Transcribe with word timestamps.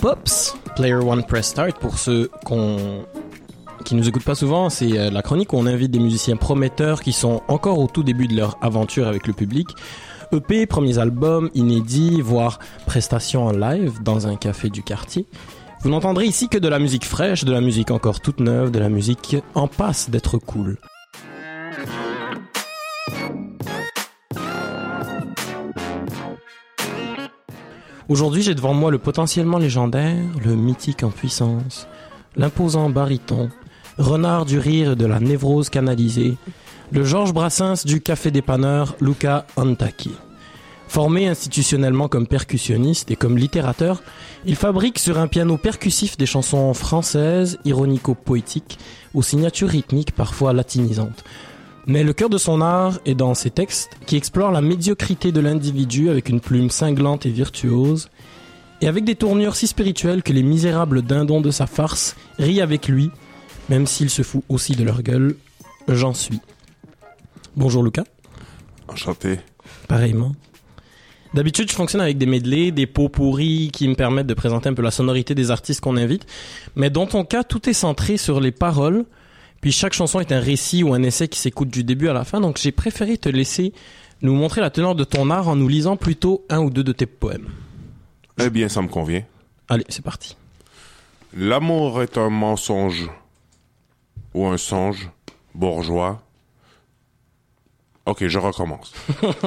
Pops, 0.00 0.56
Player 0.76 0.94
One 0.94 1.24
Press 1.24 1.48
Start. 1.48 1.78
Pour 1.78 1.98
ceux 1.98 2.30
qu'on 2.44 3.04
qui 3.84 3.94
nous 3.94 4.08
écoutent 4.08 4.24
pas 4.24 4.34
souvent, 4.34 4.70
c'est 4.70 4.98
euh, 4.98 5.10
la 5.10 5.22
chronique 5.22 5.52
où 5.52 5.56
on 5.56 5.66
invite 5.66 5.90
des 5.90 5.98
musiciens 5.98 6.36
prometteurs 6.36 7.02
qui 7.02 7.12
sont 7.12 7.42
encore 7.48 7.78
au 7.78 7.86
tout 7.86 8.02
début 8.02 8.26
de 8.26 8.34
leur 8.34 8.56
aventure 8.62 9.06
avec 9.06 9.26
le 9.26 9.32
public. 9.32 9.68
EP, 10.32 10.66
premiers 10.66 10.98
albums, 10.98 11.50
inédits, 11.54 12.20
voire 12.22 12.58
prestations 12.86 13.46
en 13.46 13.52
live 13.52 14.02
dans 14.02 14.26
un 14.26 14.36
café 14.36 14.70
du 14.70 14.82
quartier. 14.82 15.26
Vous 15.82 15.90
n'entendrez 15.90 16.24
ici 16.24 16.48
que 16.48 16.58
de 16.58 16.68
la 16.68 16.78
musique 16.78 17.04
fraîche, 17.04 17.44
de 17.44 17.52
la 17.52 17.60
musique 17.60 17.90
encore 17.90 18.20
toute 18.20 18.40
neuve, 18.40 18.70
de 18.70 18.78
la 18.78 18.88
musique 18.88 19.36
en 19.54 19.68
passe 19.68 20.08
d'être 20.08 20.38
cool. 20.38 20.78
Aujourd'hui, 28.10 28.42
j'ai 28.42 28.54
devant 28.54 28.74
moi 28.74 28.90
le 28.90 28.98
potentiellement 28.98 29.56
légendaire, 29.56 30.22
le 30.44 30.54
mythique 30.54 31.02
en 31.04 31.10
puissance, 31.10 31.86
l'imposant 32.36 32.90
baryton, 32.90 33.48
renard 33.96 34.44
du 34.44 34.58
rire 34.58 34.92
et 34.92 34.96
de 34.96 35.06
la 35.06 35.20
névrose 35.20 35.70
canalisée, 35.70 36.36
le 36.92 37.02
Georges 37.02 37.32
Brassens 37.32 37.86
du 37.86 38.02
café 38.02 38.30
dépanneur 38.30 38.94
Luca 39.00 39.46
Antaki. 39.56 40.12
Formé 40.86 41.28
institutionnellement 41.28 42.08
comme 42.08 42.26
percussionniste 42.26 43.10
et 43.10 43.16
comme 43.16 43.38
littérateur, 43.38 44.02
il 44.44 44.54
fabrique 44.54 44.98
sur 44.98 45.18
un 45.18 45.26
piano 45.26 45.56
percussif 45.56 46.18
des 46.18 46.26
chansons 46.26 46.74
françaises, 46.74 47.58
ironico-poétiques, 47.64 48.78
aux 49.14 49.22
signatures 49.22 49.70
rythmiques 49.70 50.12
parfois 50.12 50.52
latinisantes. 50.52 51.24
Mais 51.86 52.02
le 52.02 52.14
cœur 52.14 52.30
de 52.30 52.38
son 52.38 52.62
art 52.62 52.98
est 53.04 53.14
dans 53.14 53.34
ses 53.34 53.50
textes 53.50 53.90
qui 54.06 54.16
explorent 54.16 54.52
la 54.52 54.62
médiocrité 54.62 55.32
de 55.32 55.40
l'individu 55.40 56.08
avec 56.08 56.30
une 56.30 56.40
plume 56.40 56.70
cinglante 56.70 57.26
et 57.26 57.30
virtuose, 57.30 58.08
et 58.80 58.88
avec 58.88 59.04
des 59.04 59.14
tournures 59.14 59.54
si 59.54 59.66
spirituelles 59.66 60.22
que 60.22 60.32
les 60.32 60.42
misérables 60.42 61.02
dindons 61.02 61.40
de 61.40 61.50
sa 61.50 61.66
farce 61.66 62.16
rient 62.38 62.62
avec 62.62 62.88
lui, 62.88 63.10
même 63.68 63.86
s'il 63.86 64.10
se 64.10 64.22
fout 64.22 64.42
aussi 64.48 64.72
de 64.72 64.84
leur 64.84 65.02
gueule. 65.02 65.36
J'en 65.88 66.14
suis. 66.14 66.40
Bonjour 67.56 67.82
Lucas. 67.82 68.04
Enchanté. 68.88 69.38
Pareillement. 69.86 70.34
D'habitude, 71.34 71.70
je 71.70 71.74
fonctionne 71.74 72.00
avec 72.00 72.16
des 72.16 72.26
medleys, 72.26 72.70
des 72.70 72.86
pots 72.86 73.08
pourris 73.08 73.70
qui 73.72 73.88
me 73.88 73.94
permettent 73.94 74.26
de 74.26 74.34
présenter 74.34 74.68
un 74.68 74.74
peu 74.74 74.82
la 74.82 74.90
sonorité 74.90 75.34
des 75.34 75.50
artistes 75.50 75.80
qu'on 75.80 75.96
invite. 75.96 76.26
Mais 76.76 76.90
dans 76.90 77.06
ton 77.06 77.24
cas, 77.24 77.42
tout 77.42 77.68
est 77.68 77.74
centré 77.74 78.16
sur 78.16 78.40
les 78.40 78.52
paroles, 78.52 79.04
puis 79.64 79.72
chaque 79.72 79.94
chanson 79.94 80.20
est 80.20 80.30
un 80.30 80.40
récit 80.40 80.82
ou 80.82 80.92
un 80.92 81.02
essai 81.02 81.26
qui 81.26 81.38
s'écoute 81.38 81.70
du 81.70 81.84
début 81.84 82.10
à 82.10 82.12
la 82.12 82.24
fin, 82.24 82.38
donc 82.38 82.58
j'ai 82.58 82.70
préféré 82.70 83.16
te 83.16 83.30
laisser 83.30 83.72
nous 84.20 84.34
montrer 84.34 84.60
la 84.60 84.68
teneur 84.68 84.94
de 84.94 85.04
ton 85.04 85.30
art 85.30 85.48
en 85.48 85.56
nous 85.56 85.68
lisant 85.68 85.96
plutôt 85.96 86.44
un 86.50 86.58
ou 86.58 86.68
deux 86.68 86.84
de 86.84 86.92
tes 86.92 87.06
poèmes. 87.06 87.48
Eh 88.38 88.50
bien, 88.50 88.68
ça 88.68 88.82
me 88.82 88.88
convient. 88.88 89.22
Allez, 89.70 89.86
c'est 89.88 90.04
parti. 90.04 90.36
L'amour 91.34 92.02
est 92.02 92.18
un 92.18 92.28
mensonge 92.28 93.08
ou 94.34 94.46
un 94.46 94.58
songe 94.58 95.08
bourgeois. 95.54 96.22
Ok, 98.04 98.26
je 98.26 98.38
recommence. 98.38 98.92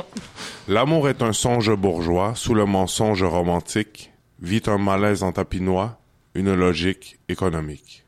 L'amour 0.67 1.09
est 1.09 1.21
un 1.21 1.31
songe 1.31 1.71
bourgeois, 1.75 2.33
sous 2.33 2.55
le 2.55 2.65
mensonge 2.65 3.23
romantique, 3.23 4.11
vit 4.41 4.63
un 4.65 4.79
malaise 4.79 5.21
en 5.21 5.31
tapinois, 5.31 5.99
une 6.33 6.55
logique 6.55 7.19
économique. 7.29 8.03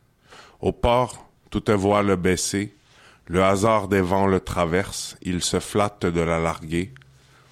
Au 0.60 0.72
port, 0.72 1.29
tout 1.50 1.70
est 1.72 1.76
voile 1.76 2.16
baissée, 2.16 2.76
le 3.28 3.44
hasard 3.44 3.88
des 3.88 4.02
vents 4.02 4.28
le 4.28 4.40
traverse, 4.40 5.18
il 5.22 5.44
se 5.44 5.60
flatte 5.60 6.06
de 6.06 6.22
la 6.22 6.40
larguer 6.40 6.94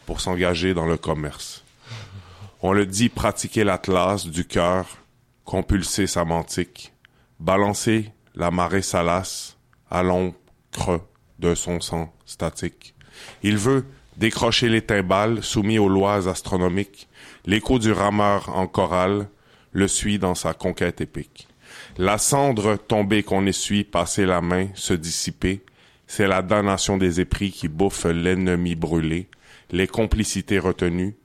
pour 0.05 0.21
s'engager 0.21 0.73
dans 0.73 0.85
le 0.85 0.97
commerce. 0.97 1.63
On 2.61 2.73
le 2.73 2.85
dit 2.85 3.09
pratiquer 3.09 3.63
l'atlas 3.63 4.25
du 4.25 4.45
cœur, 4.45 4.87
compulser 5.45 6.07
sa 6.07 6.25
mantique, 6.25 6.93
balancer 7.39 8.11
la 8.35 8.49
marée 8.49 8.81
salace 8.81 9.57
à 9.91 10.01
l'encre 10.01 11.01
de 11.39 11.53
son 11.53 11.79
sang 11.79 12.13
statique. 12.25 12.95
Il 13.43 13.57
veut 13.57 13.85
décrocher 14.17 14.69
les 14.69 14.81
timbales 14.81 15.43
soumis 15.43 15.79
aux 15.79 15.89
lois 15.89 16.27
astronomiques, 16.27 17.07
l'écho 17.45 17.77
du 17.77 17.91
rameur 17.91 18.49
en 18.55 18.67
chorale 18.67 19.29
le 19.71 19.87
suit 19.87 20.17
dans 20.17 20.35
sa 20.35 20.53
conquête 20.53 21.01
épique. 21.01 21.46
La 21.99 22.19
cendre 22.19 22.75
tombée 22.75 23.23
qu'on 23.23 23.47
essuie, 23.47 23.83
passer 23.83 24.27
la 24.27 24.39
main, 24.39 24.67
se 24.75 24.93
dissiper, 24.93 25.63
c'est 26.05 26.27
la 26.27 26.43
damnation 26.43 26.95
des 26.95 27.21
épris 27.21 27.49
qui 27.49 27.67
bouffe 27.67 28.05
l'ennemi 28.05 28.75
brûlé, 28.75 29.27
les 29.71 29.87
complicités 29.87 30.59
retenues, 30.59 31.15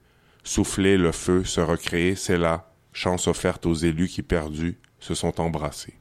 souffler 0.43 0.97
le 0.97 1.11
feu, 1.11 1.43
se 1.43 1.61
recréer, 1.61 2.15
c'est 2.15 2.39
la 2.39 2.71
chance 2.91 3.27
offerte 3.27 3.67
aux 3.67 3.75
élus 3.75 4.07
qui 4.07 4.23
perdus 4.23 4.79
se 4.99 5.13
sont 5.13 5.39
embrassés. 5.39 5.93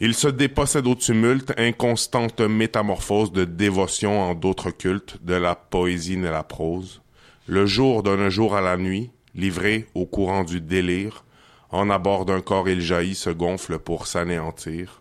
Il 0.00 0.14
se 0.14 0.28
dépossède 0.28 0.86
au 0.86 0.94
tumulte, 0.94 1.52
inconstante 1.58 2.40
métamorphose 2.40 3.30
de 3.30 3.44
dévotion 3.44 4.22
en 4.22 4.34
d'autres 4.34 4.70
cultes, 4.70 5.18
de 5.22 5.34
la 5.34 5.54
poésie 5.54 6.14
et 6.14 6.22
la 6.22 6.42
prose. 6.42 7.02
Le 7.46 7.66
jour 7.66 8.02
donne 8.02 8.20
un 8.20 8.30
jour 8.30 8.56
à 8.56 8.62
la 8.62 8.78
nuit, 8.78 9.10
livré 9.34 9.86
au 9.94 10.06
courant 10.06 10.44
du 10.44 10.62
délire, 10.62 11.24
en 11.70 11.90
abord 11.90 12.24
d'un 12.24 12.40
corps 12.40 12.68
il 12.68 12.80
jaillit, 12.80 13.14
se 13.14 13.30
gonfle 13.30 13.78
pour 13.78 14.06
s'anéantir. 14.06 15.00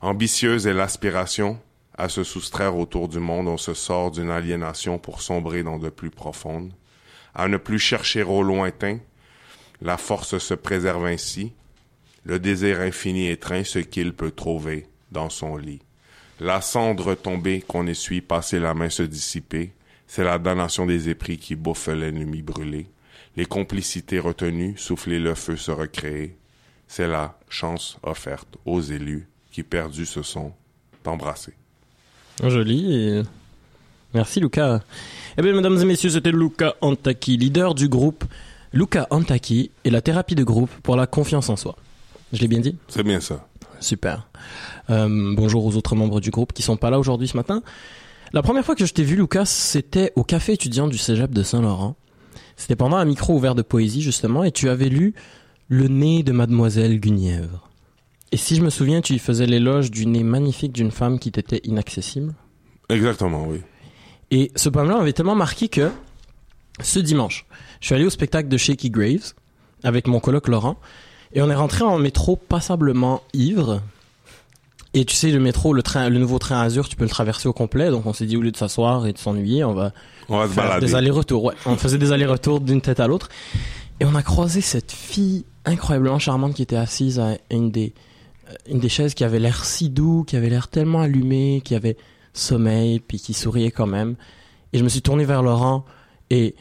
Ambitieuse 0.00 0.66
est 0.66 0.74
l'aspiration 0.74 1.58
à 1.96 2.08
se 2.08 2.24
soustraire 2.24 2.76
autour 2.76 3.08
du 3.08 3.18
monde, 3.18 3.48
on 3.48 3.58
se 3.58 3.74
sort 3.74 4.10
d'une 4.10 4.30
aliénation 4.30 4.98
pour 4.98 5.20
sombrer 5.20 5.62
dans 5.62 5.78
de 5.78 5.90
plus 5.90 6.10
profondes. 6.10 6.72
À 7.34 7.48
ne 7.48 7.58
plus 7.58 7.78
chercher 7.78 8.22
au 8.22 8.42
lointain, 8.42 8.98
la 9.82 9.96
force 9.96 10.38
se 10.38 10.54
préserve 10.54 11.04
ainsi. 11.04 11.52
Le 12.24 12.38
désir 12.38 12.80
infini 12.80 13.28
étreint 13.28 13.64
ce 13.64 13.78
qu'il 13.78 14.12
peut 14.12 14.30
trouver 14.30 14.86
dans 15.12 15.30
son 15.30 15.56
lit. 15.56 15.82
La 16.38 16.60
cendre 16.60 17.14
tombée 17.14 17.60
qu'on 17.60 17.86
essuie, 17.86 18.22
passer 18.22 18.58
la 18.58 18.72
main 18.72 18.88
se 18.88 19.02
dissiper, 19.02 19.72
c'est 20.06 20.24
la 20.24 20.38
damnation 20.38 20.86
des 20.86 21.08
épris 21.08 21.38
qui 21.38 21.54
bouffe 21.54 21.88
l'ennemi 21.88 22.42
brûlé 22.42 22.86
les 23.36 23.46
complicités 23.46 24.18
retenues, 24.18 24.74
souffler 24.76 25.18
le 25.18 25.34
feu 25.34 25.56
se 25.56 25.70
recréer. 25.70 26.36
C'est 26.88 27.08
la 27.08 27.38
chance 27.48 27.98
offerte 28.02 28.56
aux 28.64 28.80
élus 28.80 29.28
qui 29.52 29.62
perdus 29.62 30.06
se 30.06 30.22
sont 30.22 30.52
embrassés. 31.06 31.54
Joli. 32.42 33.22
Merci 34.12 34.40
Luca. 34.40 34.82
Eh 35.38 35.42
bien, 35.42 35.52
mesdames 35.52 35.80
et 35.80 35.84
messieurs, 35.84 36.10
c'était 36.10 36.32
Luca 36.32 36.74
Antaki, 36.80 37.36
leader 37.36 37.74
du 37.74 37.88
groupe 37.88 38.24
Luca 38.72 39.06
Antaki 39.10 39.70
et 39.84 39.90
la 39.90 40.00
thérapie 40.00 40.34
de 40.34 40.44
groupe 40.44 40.70
pour 40.82 40.96
la 40.96 41.06
confiance 41.06 41.48
en 41.48 41.56
soi. 41.56 41.76
Je 42.32 42.40
l'ai 42.40 42.48
bien 42.48 42.60
dit? 42.60 42.76
C'est 42.88 43.02
bien 43.02 43.20
ça. 43.20 43.46
Super. 43.80 44.28
Euh, 44.90 45.34
bonjour 45.36 45.64
aux 45.64 45.76
autres 45.76 45.96
membres 45.96 46.20
du 46.20 46.30
groupe 46.30 46.52
qui 46.52 46.62
sont 46.62 46.76
pas 46.76 46.90
là 46.90 46.98
aujourd'hui 46.98 47.26
ce 47.26 47.36
matin. 47.36 47.62
La 48.32 48.42
première 48.42 48.64
fois 48.64 48.76
que 48.76 48.86
je 48.86 48.92
t'ai 48.92 49.02
vu, 49.02 49.16
Lucas, 49.16 49.46
c'était 49.46 50.12
au 50.14 50.22
café 50.22 50.52
étudiant 50.52 50.86
du 50.86 50.98
Cégep 50.98 51.32
de 51.32 51.42
Saint-Laurent. 51.42 51.96
C'était 52.60 52.76
pendant 52.76 52.98
un 52.98 53.06
micro 53.06 53.34
ouvert 53.34 53.54
de 53.54 53.62
poésie, 53.62 54.02
justement, 54.02 54.44
et 54.44 54.52
tu 54.52 54.68
avais 54.68 54.90
lu 54.90 55.14
Le 55.68 55.88
nez 55.88 56.22
de 56.22 56.30
Mademoiselle 56.30 57.00
Guenièvre. 57.00 57.70
Et 58.32 58.36
si 58.36 58.54
je 58.54 58.60
me 58.60 58.68
souviens, 58.68 59.00
tu 59.00 59.14
y 59.14 59.18
faisais 59.18 59.46
l'éloge 59.46 59.90
du 59.90 60.04
nez 60.04 60.22
magnifique 60.22 60.72
d'une 60.72 60.90
femme 60.90 61.18
qui 61.18 61.32
t'était 61.32 61.62
inaccessible. 61.64 62.34
Exactement, 62.90 63.46
oui. 63.48 63.62
Et 64.30 64.52
ce 64.56 64.68
poème-là 64.68 64.98
m'avait 64.98 65.14
tellement 65.14 65.34
marqué 65.34 65.68
que 65.68 65.90
ce 66.82 66.98
dimanche, 66.98 67.46
je 67.80 67.86
suis 67.86 67.94
allé 67.94 68.04
au 68.04 68.10
spectacle 68.10 68.50
de 68.50 68.58
Shaky 68.58 68.90
Graves 68.90 69.32
avec 69.82 70.06
mon 70.06 70.20
coloc 70.20 70.46
Laurent, 70.46 70.76
et 71.32 71.40
on 71.40 71.48
est 71.48 71.54
rentré 71.54 71.82
en 71.82 71.98
métro 71.98 72.36
passablement 72.36 73.22
ivre, 73.32 73.80
et 74.94 75.04
tu 75.04 75.14
sais, 75.14 75.30
le 75.30 75.38
métro, 75.40 75.72
le 75.72 75.82
train, 75.82 76.08
le 76.08 76.18
nouveau 76.18 76.38
train 76.38 76.60
Azur, 76.60 76.88
tu 76.88 76.96
peux 76.96 77.04
le 77.04 77.10
traverser 77.10 77.48
au 77.48 77.52
complet. 77.52 77.90
Donc 77.90 78.06
on 78.06 78.12
s'est 78.12 78.26
dit 78.26 78.36
au 78.36 78.40
lieu 78.42 78.50
de 78.50 78.56
s'asseoir 78.56 79.06
et 79.06 79.12
de 79.12 79.18
s'ennuyer, 79.18 79.62
on 79.64 79.72
va, 79.72 79.92
On 80.28 80.38
va 80.38 80.48
faire 80.48 80.64
balader. 80.64 80.86
des 80.86 80.94
allers-retours. 80.94 81.44
Ouais, 81.44 81.54
on 81.66 81.76
faisait 81.76 81.98
des 81.98 82.12
allers-retours 82.12 82.60
d'une 82.60 82.80
tête 82.80 82.98
à 83.00 83.06
l'autre. 83.06 83.28
Et 84.00 84.04
on 84.04 84.14
a 84.14 84.22
croisé 84.22 84.60
cette 84.60 84.90
fille 84.92 85.44
incroyablement 85.64 86.18
charmante 86.18 86.54
qui 86.54 86.62
était 86.62 86.76
assise 86.76 87.20
à 87.20 87.36
une 87.50 87.70
des, 87.70 87.92
euh, 88.48 88.54
une 88.68 88.80
des 88.80 88.88
chaises 88.88 89.14
qui 89.14 89.24
avait 89.24 89.38
l'air 89.38 89.64
si 89.64 89.90
doux, 89.90 90.24
qui 90.26 90.36
avait 90.36 90.48
l'air 90.50 90.68
tellement 90.68 91.02
allumée, 91.02 91.60
qui 91.64 91.74
avait 91.74 91.96
sommeil, 92.32 92.98
puis 93.00 93.18
qui 93.20 93.34
souriait 93.34 93.70
quand 93.70 93.86
même. 93.86 94.16
Et 94.72 94.78
je 94.78 94.84
me 94.84 94.88
suis 94.88 95.02
tourné 95.02 95.24
vers 95.24 95.42
Laurent 95.42 95.84
et 96.30 96.54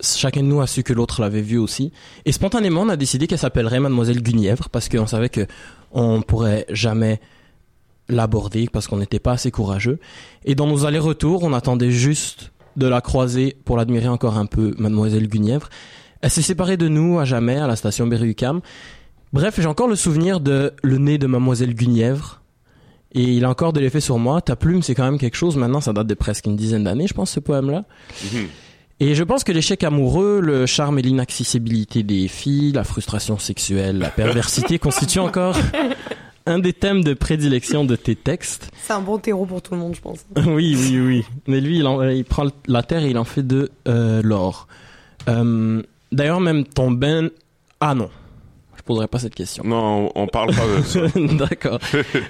chacun 0.00 0.42
de 0.42 0.46
nous 0.46 0.60
a 0.60 0.66
su 0.66 0.82
que 0.82 0.92
l'autre 0.92 1.20
l'avait 1.22 1.40
vue 1.40 1.58
aussi. 1.58 1.92
Et 2.24 2.32
spontanément, 2.32 2.82
on 2.82 2.88
a 2.88 2.96
décidé 2.96 3.26
qu'elle 3.26 3.38
s'appellerait 3.38 3.80
Mademoiselle 3.80 4.22
Guenièvre 4.22 4.68
parce 4.70 4.88
qu'on 4.88 5.06
savait 5.06 5.28
que 5.28 5.46
on 5.92 6.20
pourrait 6.22 6.66
jamais 6.68 7.20
l'aborder 8.08 8.68
parce 8.72 8.86
qu'on 8.86 8.98
n'était 8.98 9.18
pas 9.18 9.32
assez 9.32 9.50
courageux. 9.50 9.98
Et 10.44 10.54
dans 10.54 10.66
nos 10.66 10.84
allers-retours, 10.84 11.42
on 11.42 11.52
attendait 11.52 11.90
juste 11.90 12.52
de 12.76 12.86
la 12.86 13.00
croiser 13.00 13.56
pour 13.64 13.76
l'admirer 13.76 14.08
encore 14.08 14.36
un 14.36 14.46
peu, 14.46 14.74
Mademoiselle 14.78 15.28
Guenièvre. 15.28 15.68
Elle 16.20 16.30
s'est 16.30 16.42
séparée 16.42 16.76
de 16.76 16.88
nous 16.88 17.18
à 17.18 17.24
jamais 17.24 17.56
à 17.56 17.66
la 17.66 17.76
station 17.76 18.06
Berry-UQAM. 18.06 18.60
Bref, 19.32 19.60
j'ai 19.60 19.66
encore 19.66 19.88
le 19.88 19.96
souvenir 19.96 20.40
de 20.40 20.72
le 20.82 20.98
nez 20.98 21.18
de 21.18 21.26
Mademoiselle 21.26 21.74
Guenièvre. 21.74 22.40
Et 23.12 23.22
il 23.22 23.44
a 23.44 23.50
encore 23.50 23.72
de 23.72 23.80
l'effet 23.80 24.00
sur 24.00 24.18
moi. 24.18 24.40
Ta 24.40 24.56
plume, 24.56 24.82
c'est 24.82 24.94
quand 24.94 25.04
même 25.04 25.18
quelque 25.18 25.36
chose. 25.36 25.56
Maintenant, 25.56 25.80
ça 25.80 25.92
date 25.92 26.08
de 26.08 26.14
presque 26.14 26.46
une 26.46 26.56
dizaine 26.56 26.84
d'années, 26.84 27.06
je 27.06 27.14
pense, 27.14 27.30
ce 27.30 27.40
poème-là. 27.40 27.84
Mhm. 28.24 28.46
Et 29.00 29.14
je 29.14 29.24
pense 29.24 29.44
que 29.44 29.52
l'échec 29.52 29.82
amoureux, 29.82 30.40
le 30.40 30.66
charme 30.66 30.98
et 30.98 31.02
l'inaccessibilité 31.02 32.02
des 32.02 32.28
filles, 32.28 32.72
la 32.72 32.84
frustration 32.84 33.38
sexuelle, 33.38 33.98
la 33.98 34.10
perversité 34.10 34.78
constituent 34.80 35.20
encore 35.20 35.56
un 36.46 36.58
des 36.58 36.72
thèmes 36.74 37.02
de 37.02 37.14
prédilection 37.14 37.84
de 37.84 37.96
tes 37.96 38.14
textes. 38.16 38.70
C'est 38.82 38.92
un 38.92 39.00
bon 39.00 39.18
terreau 39.18 39.46
pour 39.46 39.62
tout 39.62 39.72
le 39.74 39.80
monde, 39.80 39.94
je 39.94 40.00
pense. 40.00 40.24
Oui, 40.46 40.76
oui, 40.78 41.00
oui. 41.00 41.24
Mais 41.46 41.60
lui, 41.60 41.78
il, 41.78 41.86
en- 41.86 42.02
il 42.08 42.24
prend 42.24 42.46
la 42.66 42.82
terre 42.82 43.02
et 43.04 43.10
il 43.10 43.18
en 43.18 43.24
fait 43.24 43.46
de 43.46 43.70
euh, 43.88 44.20
l'or. 44.22 44.68
Euh, 45.28 45.82
D'ailleurs, 46.12 46.40
même 46.40 46.64
ton 46.64 46.90
ben... 46.90 47.30
Ah 47.80 47.94
non, 47.94 48.08
je 48.76 48.82
poserai 48.82 49.08
pas 49.08 49.18
cette 49.18 49.34
question. 49.34 49.64
Non, 49.64 50.10
on, 50.14 50.22
on 50.22 50.26
parle 50.28 50.54
pas 50.54 50.66
de 50.76 50.82
ça. 50.82 51.00
D'accord. 51.36 51.78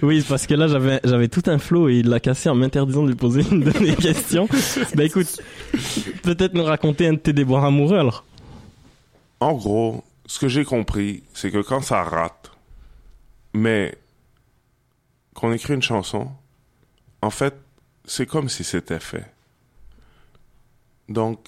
Oui, 0.03 0.25
parce 0.27 0.47
que 0.47 0.55
là, 0.55 0.69
j'avais, 0.69 1.01
j'avais 1.05 1.29
tout 1.29 1.43
un 1.47 1.59
flow 1.59 1.89
et 1.89 1.97
il 1.97 2.09
l'a 2.09 2.19
cassé 2.21 2.49
en 2.49 2.55
m'interdisant 2.55 3.03
de 3.03 3.09
lui 3.09 3.17
poser 3.17 3.43
une 3.51 3.61
de 3.61 3.79
mes 3.81 3.95
questions. 3.97 4.49
bah 4.95 5.05
écoute, 5.05 5.41
peut-être 6.23 6.55
nous 6.55 6.65
raconter 6.65 7.09
un 7.09 7.13
de 7.15 7.19
tes 7.19 7.33
déboires 7.33 7.65
amoureux 7.65 7.99
alors. 7.99 8.25
En 9.41 9.53
gros, 9.55 10.03
ce 10.27 10.39
que 10.39 10.49
j'ai 10.49 10.65
compris, 10.65 11.25
c'est 11.35 11.51
que 11.51 11.59
quand 11.59 11.83
ça 11.83 12.03
rate, 12.03 12.53
mais 13.53 13.95
qu'on 15.35 15.53
écrit 15.53 15.75
une 15.75 15.83
chanson, 15.83 16.31
en 17.23 17.31
fait, 17.31 17.55
c'est 18.05 18.27
comme 18.27 18.49
si 18.49 18.65
c'était 18.65 19.01
fait. 19.01 19.27
Donc, 21.09 21.39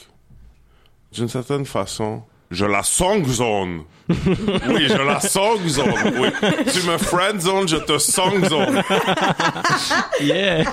d'une 1.12 1.28
certaine 1.28 1.64
façon, 1.64 2.22
je 2.50 2.64
la 2.66 2.82
song 2.82 3.24
zone. 3.26 3.84
oui, 4.08 4.86
je 4.88 5.02
la 5.04 5.18
song 5.20 5.66
zone. 5.66 5.92
Oui. 6.18 6.28
Tu 6.72 6.86
me 6.86 6.96
friend 6.98 7.40
zone, 7.40 7.66
je 7.68 7.76
te 7.76 7.98
song 7.98 8.44
zone. 8.48 8.82
Yeah 10.20 10.64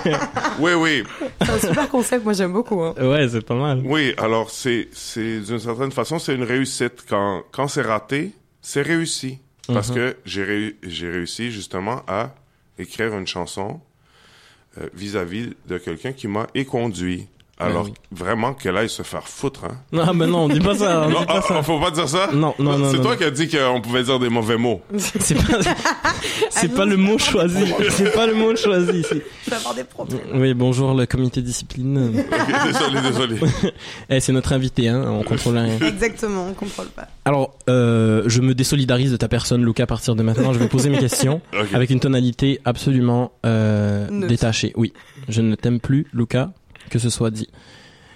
Oui, 0.58 0.72
oui. 0.74 1.02
C'est 1.42 1.50
un 1.50 1.58
super 1.58 1.88
concept, 1.88 2.24
moi 2.24 2.32
j'aime 2.32 2.52
beaucoup. 2.52 2.80
Hein. 2.80 2.94
Ouais, 2.98 3.28
c'est 3.28 3.44
pas 3.44 3.54
mal. 3.56 3.82
Oui, 3.84 4.14
alors 4.18 4.50
c'est 4.50 4.88
c'est 4.92 5.40
d'une 5.40 5.58
certaine 5.58 5.90
façon 5.92 6.18
c'est 6.18 6.34
une 6.34 6.44
réussite 6.44 7.04
quand 7.08 7.42
quand 7.50 7.68
c'est 7.68 7.82
raté, 7.82 8.32
c'est 8.62 8.82
réussi 8.82 9.38
parce 9.66 9.90
que 9.90 10.16
j'ai 10.24 10.44
réu- 10.44 10.76
j'ai 10.84 11.10
réussi 11.10 11.50
justement 11.50 12.02
à 12.06 12.34
écrire 12.78 13.16
une 13.16 13.26
chanson 13.26 13.80
euh, 14.78 14.88
vis-à-vis 14.94 15.54
de 15.66 15.78
quelqu'un 15.78 16.12
qui 16.12 16.28
m'a 16.28 16.46
éconduit. 16.54 17.28
Alors 17.58 17.84
oui. 17.84 17.94
vraiment 18.10 18.52
qu'elle 18.52 18.76
aille 18.76 18.88
se 18.88 19.02
faire 19.04 19.28
foutre 19.28 19.64
hein? 19.66 19.76
Ah 19.96 20.12
ben 20.12 20.26
non, 20.26 20.44
on 20.44 20.48
dit 20.48 20.58
pas 20.58 20.74
ça. 20.74 21.04
On 21.06 21.10
Non, 21.10 21.20
dit 21.20 21.26
pas 21.26 21.40
ça. 21.40 21.54
ah, 21.58 21.62
faut 21.62 21.78
pas 21.78 21.92
dire 21.92 22.08
ça? 22.08 22.30
Non, 22.32 22.52
non, 22.58 22.76
non, 22.78 22.90
C'est 22.90 22.96
non, 22.96 23.02
toi 23.04 23.12
non. 23.12 23.16
qui 23.18 23.24
as 23.24 23.30
dit 23.30 23.48
qu'on 23.48 23.80
pouvait 23.80 24.02
dire 24.02 24.18
des 24.18 24.28
mauvais 24.28 24.56
mots. 24.56 24.82
C'est 24.98 25.36
pas, 25.36 25.58
c'est 26.50 26.74
pas 26.74 26.84
le 26.84 26.96
mot 26.96 27.16
choisi. 27.18 27.64
C'est 27.90 28.12
pas 28.12 28.26
le 28.26 28.34
mot 28.34 28.54
choisi 28.56 29.00
ici. 29.00 29.22
Je 29.44 29.50
vais 29.50 29.56
avoir 29.56 29.74
des 29.74 29.84
problèmes. 29.84 30.20
Oui, 30.34 30.52
bonjour 30.54 30.94
le 30.94 31.06
comité 31.06 31.42
discipline. 31.42 32.24
Ok, 32.30 32.66
désolé, 32.66 33.00
désolé. 33.02 33.36
Eh, 34.10 34.20
c'est 34.20 34.32
notre 34.32 34.52
invité, 34.52 34.88
hein. 34.88 35.04
On 35.08 35.22
contrôle 35.22 35.56
rien. 35.58 35.78
Exactement, 35.80 36.46
on 36.50 36.54
contrôle 36.54 36.86
pas. 36.88 37.06
Alors, 37.24 37.54
euh, 37.70 38.22
je 38.26 38.40
me 38.40 38.54
désolidarise 38.54 39.12
de 39.12 39.16
ta 39.16 39.28
personne, 39.28 39.64
Luca, 39.64 39.84
à 39.84 39.86
partir 39.86 40.14
de 40.14 40.22
maintenant. 40.22 40.52
Je 40.52 40.58
vais 40.58 40.68
poser 40.68 40.90
mes 40.90 40.98
questions 40.98 41.40
Ok. 41.58 41.72
avec 41.72 41.90
une 41.90 42.00
tonalité 42.00 42.60
absolument 42.64 43.32
euh, 43.46 44.26
détachée. 44.26 44.72
Oui, 44.76 44.92
je 45.28 45.40
ne 45.40 45.54
t'aime 45.54 45.80
plus, 45.80 46.06
Luca, 46.12 46.50
que 46.90 46.98
ce 46.98 47.10
soit 47.10 47.30
dit. 47.30 47.48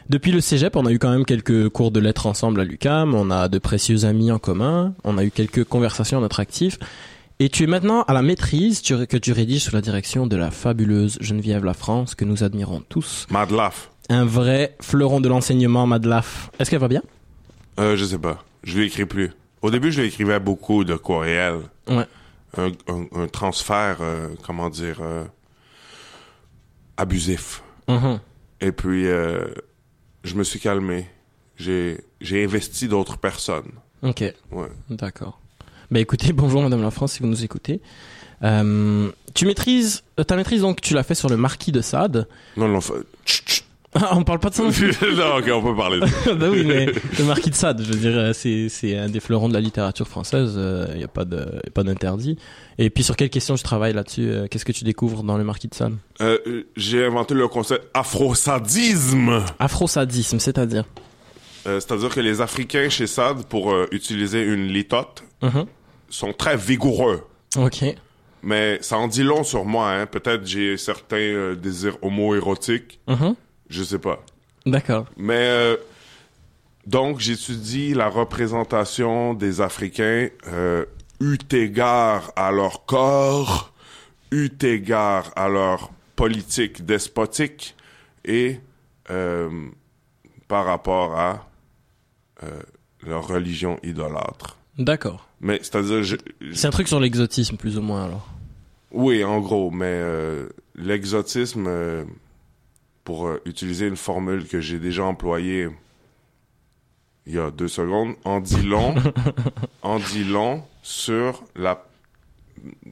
Depuis 0.09 0.33
le 0.33 0.41
cégep, 0.41 0.75
on 0.77 0.87
a 0.87 0.91
eu 0.93 0.99
quand 0.99 1.11
même 1.11 1.25
quelques 1.27 1.69
cours 1.69 1.91
de 1.91 2.01
lettres 2.01 2.27
ensemble 2.27 2.61
à 2.61 2.65
l'UCAM, 2.65 3.15
on 3.15 3.31
a 3.31 3.49
de 3.49 3.59
précieux 3.59 4.05
amis 4.07 4.33
en 4.33 4.39
commun, 4.39 4.95
on 5.05 5.19
a 5.19 5.25
eu 5.25 5.31
quelques 5.31 5.65
conversations 5.65 6.19
à 6.19 6.21
notre 6.23 6.41
actif. 6.41 6.79
Et 7.41 7.51
tu 7.51 7.63
es 7.65 7.67
maintenant 7.67 8.03
à 8.09 8.13
la 8.15 8.23
maîtrise 8.23 8.81
que 8.81 9.17
tu 9.17 9.33
rédiges 9.33 9.63
sous 9.65 9.75
la 9.75 9.81
direction 9.83 10.27
de 10.27 10.35
la 10.37 10.51
fabuleuse 10.51 11.19
Geneviève 11.21 11.65
La 11.65 11.75
France, 11.75 12.15
que 12.15 12.25
nous 12.25 12.43
admirons 12.43 12.83
tous. 12.89 13.27
Madlaf. 13.31 13.91
Un 14.09 14.25
vrai 14.25 14.75
fleuron 14.81 15.21
de 15.21 15.29
l'enseignement, 15.29 15.87
Madlaf. 15.87 16.51
Est-ce 16.59 16.71
qu'elle 16.71 16.81
va 16.81 16.89
bien? 16.89 17.03
Euh, 17.79 17.95
je 17.97 18.05
sais 18.07 18.19
pas. 18.19 18.43
Je 18.65 18.79
lui 18.79 18.87
écris 18.87 19.05
plus. 19.05 19.31
Au 19.63 19.71
début, 19.71 19.93
je 19.93 20.01
lui 20.01 20.09
écrivais 20.09 20.41
beaucoup 20.41 20.85
de 20.85 20.95
courriels. 20.97 21.61
Ouais. 21.89 22.07
Un, 22.57 22.69
un- 22.89 23.07
un 23.23 23.29
transfert, 23.29 23.99
euh, 24.01 24.29
comment 24.45 24.71
dire, 24.71 24.99
euh, 25.03 25.25
abusif. 26.97 27.63
Mhm. 27.89 28.19
Et 28.61 28.73
puis, 28.73 29.07
euh, 29.07 29.47
je 30.25 30.35
me 30.35 30.45
suis 30.45 30.61
calmé. 30.61 31.07
J'ai, 31.57 32.01
j'ai 32.21 32.45
investi 32.45 32.89
d'autres 32.89 33.19
personnes. 33.19 33.71
Ok. 34.03 34.23
Ouais. 34.51 34.69
D'accord. 34.91 35.41
Bah 35.91 36.01
écoutez, 36.01 36.33
bonjour 36.35 36.63
Madame 36.63 36.83
la 36.83 36.91
France 36.91 37.13
si 37.15 37.21
vous 37.21 37.29
nous 37.29 37.45
écoutez. 37.45 37.81
Euh, 38.45 39.11
tu 39.35 39.47
maîtrises, 39.47 40.05
euh, 40.21 40.23
ta 40.25 40.37
maîtrise 40.37 40.61
donc 40.61 40.81
tu 40.81 40.95
l'as 40.95 41.03
fait 41.03 41.17
sur 41.17 41.29
le 41.29 41.37
marquis 41.37 41.73
de 41.73 41.81
Sade. 41.81 42.29
Non, 42.57 42.69
non, 42.69 42.81
Chut, 43.25 43.49
chut. 43.49 43.58
Ah, 43.95 44.11
on 44.17 44.23
parle 44.23 44.39
pas 44.39 44.51
de 44.51 44.55
ça 44.55 44.63
non 44.63 44.71
plus. 44.71 44.89
non, 45.17 45.37
ok, 45.39 45.51
on 45.53 45.63
peut 45.63 45.75
parler 45.77 45.99
de 46.01 46.33
bah 46.35 46.47
oui, 46.51 46.63
mais 46.67 46.87
le 47.19 47.25
marquis 47.25 47.49
de 47.51 47.55
Sade, 47.55 47.81
je 47.83 47.91
veux 47.93 47.99
dire, 47.99 48.17
euh, 48.19 48.33
c'est 48.35 48.69
c'est 48.69 48.97
un 48.99 49.09
des 49.09 49.19
fleurons 49.21 49.49
de 49.49 49.55
la 49.55 49.61
littérature 49.61 50.07
française. 50.07 50.61
Il 50.95 51.01
y 51.01 51.05
a 51.05 51.09
pas 51.09 51.25
de 51.25 51.37
y 51.65 51.69
a 51.69 51.71
pas 51.73 51.85
d'interdit. 51.85 52.37
Et 52.77 52.91
puis 52.91 53.03
sur 53.03 53.17
quelle 53.17 53.31
question 53.31 53.55
tu 53.55 53.63
travailles 53.63 53.95
là-dessus 53.95 54.29
euh, 54.31 54.47
Qu'est-ce 54.51 54.65
que 54.67 54.73
tu 54.73 54.85
découvres 54.85 55.23
dans 55.23 55.39
le 55.39 55.45
marquis 55.45 55.69
de 55.69 55.75
Sade? 55.75 55.95
Euh, 56.21 56.39
euh, 56.47 56.67
j'ai 56.77 57.05
inventé 57.05 57.33
le 57.35 57.49
concept 57.49 57.87
afrosadisme. 57.95 59.43
Afrosadisme, 59.59 60.39
c'est-à-dire? 60.39 60.85
Euh, 61.67 61.81
c'est-à-dire 61.81 62.11
que 62.11 62.21
les 62.21 62.41
Africains 62.41 62.89
chez 62.89 63.07
Sade, 63.07 63.45
pour 63.47 63.73
euh, 63.73 63.87
utiliser 63.93 64.43
une 64.43 64.69
litote, 64.69 65.25
Mhm. 65.43 65.67
sont 66.11 66.33
très 66.33 66.57
vigoureux. 66.57 67.23
Ok. 67.57 67.85
Mais 68.43 68.79
ça 68.81 68.97
en 68.99 69.09
dit 69.09 69.23
long 69.23 69.45
sur 69.45 69.65
moi, 69.65 69.91
hein. 69.93 70.07
Peut-être 70.07 70.47
j'ai 70.47 70.77
certains 70.77 71.17
euh, 71.17 71.55
désirs 71.57 71.97
homo-érotiques. 72.03 73.01
Mhm. 73.09 73.35
Je 73.69 73.83
sais 73.83 73.99
pas. 73.99 74.21
D'accord. 74.67 75.07
Mais 75.17 75.47
euh, 75.49 75.77
donc 76.87 77.21
j'étudie 77.21 77.95
la 77.95 78.09
représentation 78.09 79.35
des 79.35 79.61
Africains 79.61 80.29
euh, 80.47 80.85
eu 81.21 81.37
égard 81.53 82.33
à 82.37 82.51
leur 82.53 82.85
corps, 82.87 83.73
eu 84.31 84.49
égard 84.63 85.33
à 85.37 85.49
leur 85.49 85.91
politique 86.17 86.85
despotique 86.85 87.75
et 88.25 88.61
euh, 89.11 89.49
par 90.49 90.65
rapport 90.65 91.15
à 91.19 91.47
euh, 92.43 92.49
leur 93.07 93.27
religion 93.27 93.79
idolâtre. 93.83 94.57
D'accord. 94.79 95.27
Mais 95.41 95.59
c'est-à-dire, 95.63 96.03
je- 96.03 96.17
C'est 96.55 96.67
un 96.67 96.71
truc 96.71 96.89
sur 96.89 97.01
l'exotisme 97.01 97.57
plus 97.57 97.77
ou 97.79 97.83
moins 97.83 98.05
alors. 98.05 98.29
oui, 98.93 99.23
en 99.25 99.41
gros, 99.41 99.71
mais 99.71 99.87
euh, 99.87 100.49
l'exotisme, 100.75 101.67
euh, 101.69 102.05
pour 103.09 103.27
euh, 103.27 103.41
utiliser 103.47 103.87
une 103.87 103.97
formule 103.97 104.47
que 104.47 104.61
j'ai 104.61 104.79
déjà 104.79 105.03
employée 105.03 105.71
il 107.27 107.33
y 107.33 107.39
a 107.39 107.51
deux 107.51 107.67
secondes, 107.67 108.17
en 108.27 108.39
dit 108.39 108.61
long, 108.61 108.95
en 109.83 109.99
dit 109.99 110.25
long 110.25 110.63
sur 110.83 111.43
la 111.57 111.87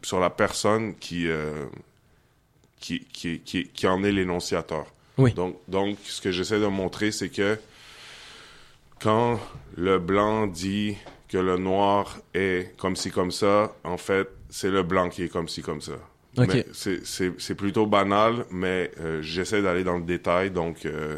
sur 0.02 0.18
la 0.18 0.30
personne 0.30 0.94
qui 0.94 1.28
euh, 1.28 1.66
qui, 2.80 3.00
qui, 3.12 3.40
qui, 3.40 3.68
qui 3.68 3.86
en 3.86 4.02
est 4.04 4.10
l'énonciateur. 4.10 4.86
Oui. 5.18 5.34
Donc, 5.34 5.58
donc, 5.68 5.98
ce 6.04 6.22
que 6.22 6.32
j'essaie 6.32 6.60
de 6.60 6.66
montrer, 6.66 7.12
c'est 7.12 7.28
que 7.28 7.58
quand 9.02 9.38
le 9.76 9.98
blanc 9.98 10.46
dit 10.46 10.96
que 11.28 11.36
le 11.36 11.58
noir 11.58 12.16
est 12.32 12.74
comme 12.78 12.96
ci, 12.96 13.10
comme 13.10 13.32
ça, 13.32 13.76
en 13.84 13.98
fait, 13.98 14.28
c'est 14.48 14.70
le 14.70 14.82
blanc 14.82 15.10
qui 15.10 15.24
est 15.24 15.28
comme 15.28 15.48
ci, 15.48 15.60
comme 15.60 15.82
ça. 15.82 15.98
Ok. 16.38 16.48
Mais 16.54 16.66
c'est- 16.72 17.04
C'est 17.06 17.32
c'est 17.38 17.54
plutôt 17.54 17.86
banal, 17.86 18.44
mais 18.50 18.90
euh, 19.00 19.22
j'essaie 19.22 19.62
d'aller 19.62 19.84
dans 19.84 19.96
le 19.96 20.04
détail, 20.04 20.50
donc 20.50 20.84
euh, 20.84 21.16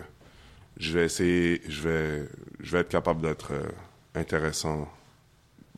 je 0.79 0.93
vais 0.93 1.05
essayer, 1.07 1.61
je 1.69 1.89
vais, 1.89 2.29
je 2.61 2.73
vais 2.73 2.79
être 2.81 2.89
capable 2.89 3.23
d'être 3.23 3.53
euh, 3.53 3.63
intéressant. 4.15 4.89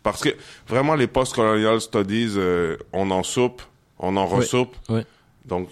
Parce 0.02 0.22
que 0.22 0.30
vraiment, 0.66 0.94
les 0.94 1.06
post-colonial 1.06 1.80
studies, 1.80 2.34
euh, 2.36 2.76
on 2.92 3.10
en 3.10 3.22
soupe, 3.22 3.62
on 3.98 4.16
en 4.16 4.26
ressoupe. 4.26 4.74
Ouais. 4.88 5.04
Donc, 5.44 5.68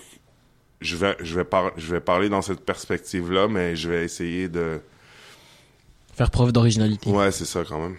je 0.81 0.97
vais, 0.97 1.17
je, 1.21 1.35
vais 1.35 1.45
par- 1.45 1.73
je 1.79 1.91
vais 1.93 2.01
parler 2.01 2.29
dans 2.29 2.43
cette 2.43 2.61
perspective-là, 2.61 3.49
mais 3.49 3.75
je 3.77 3.89
vais 3.91 4.05
essayer 4.05 4.49
de... 4.49 4.81
Faire 6.15 6.31
preuve 6.31 6.53
d'originalité. 6.53 7.09
Ouais, 7.11 7.31
c'est 7.33 7.45
ça 7.45 7.65
quand 7.69 7.79
même. 7.81 7.97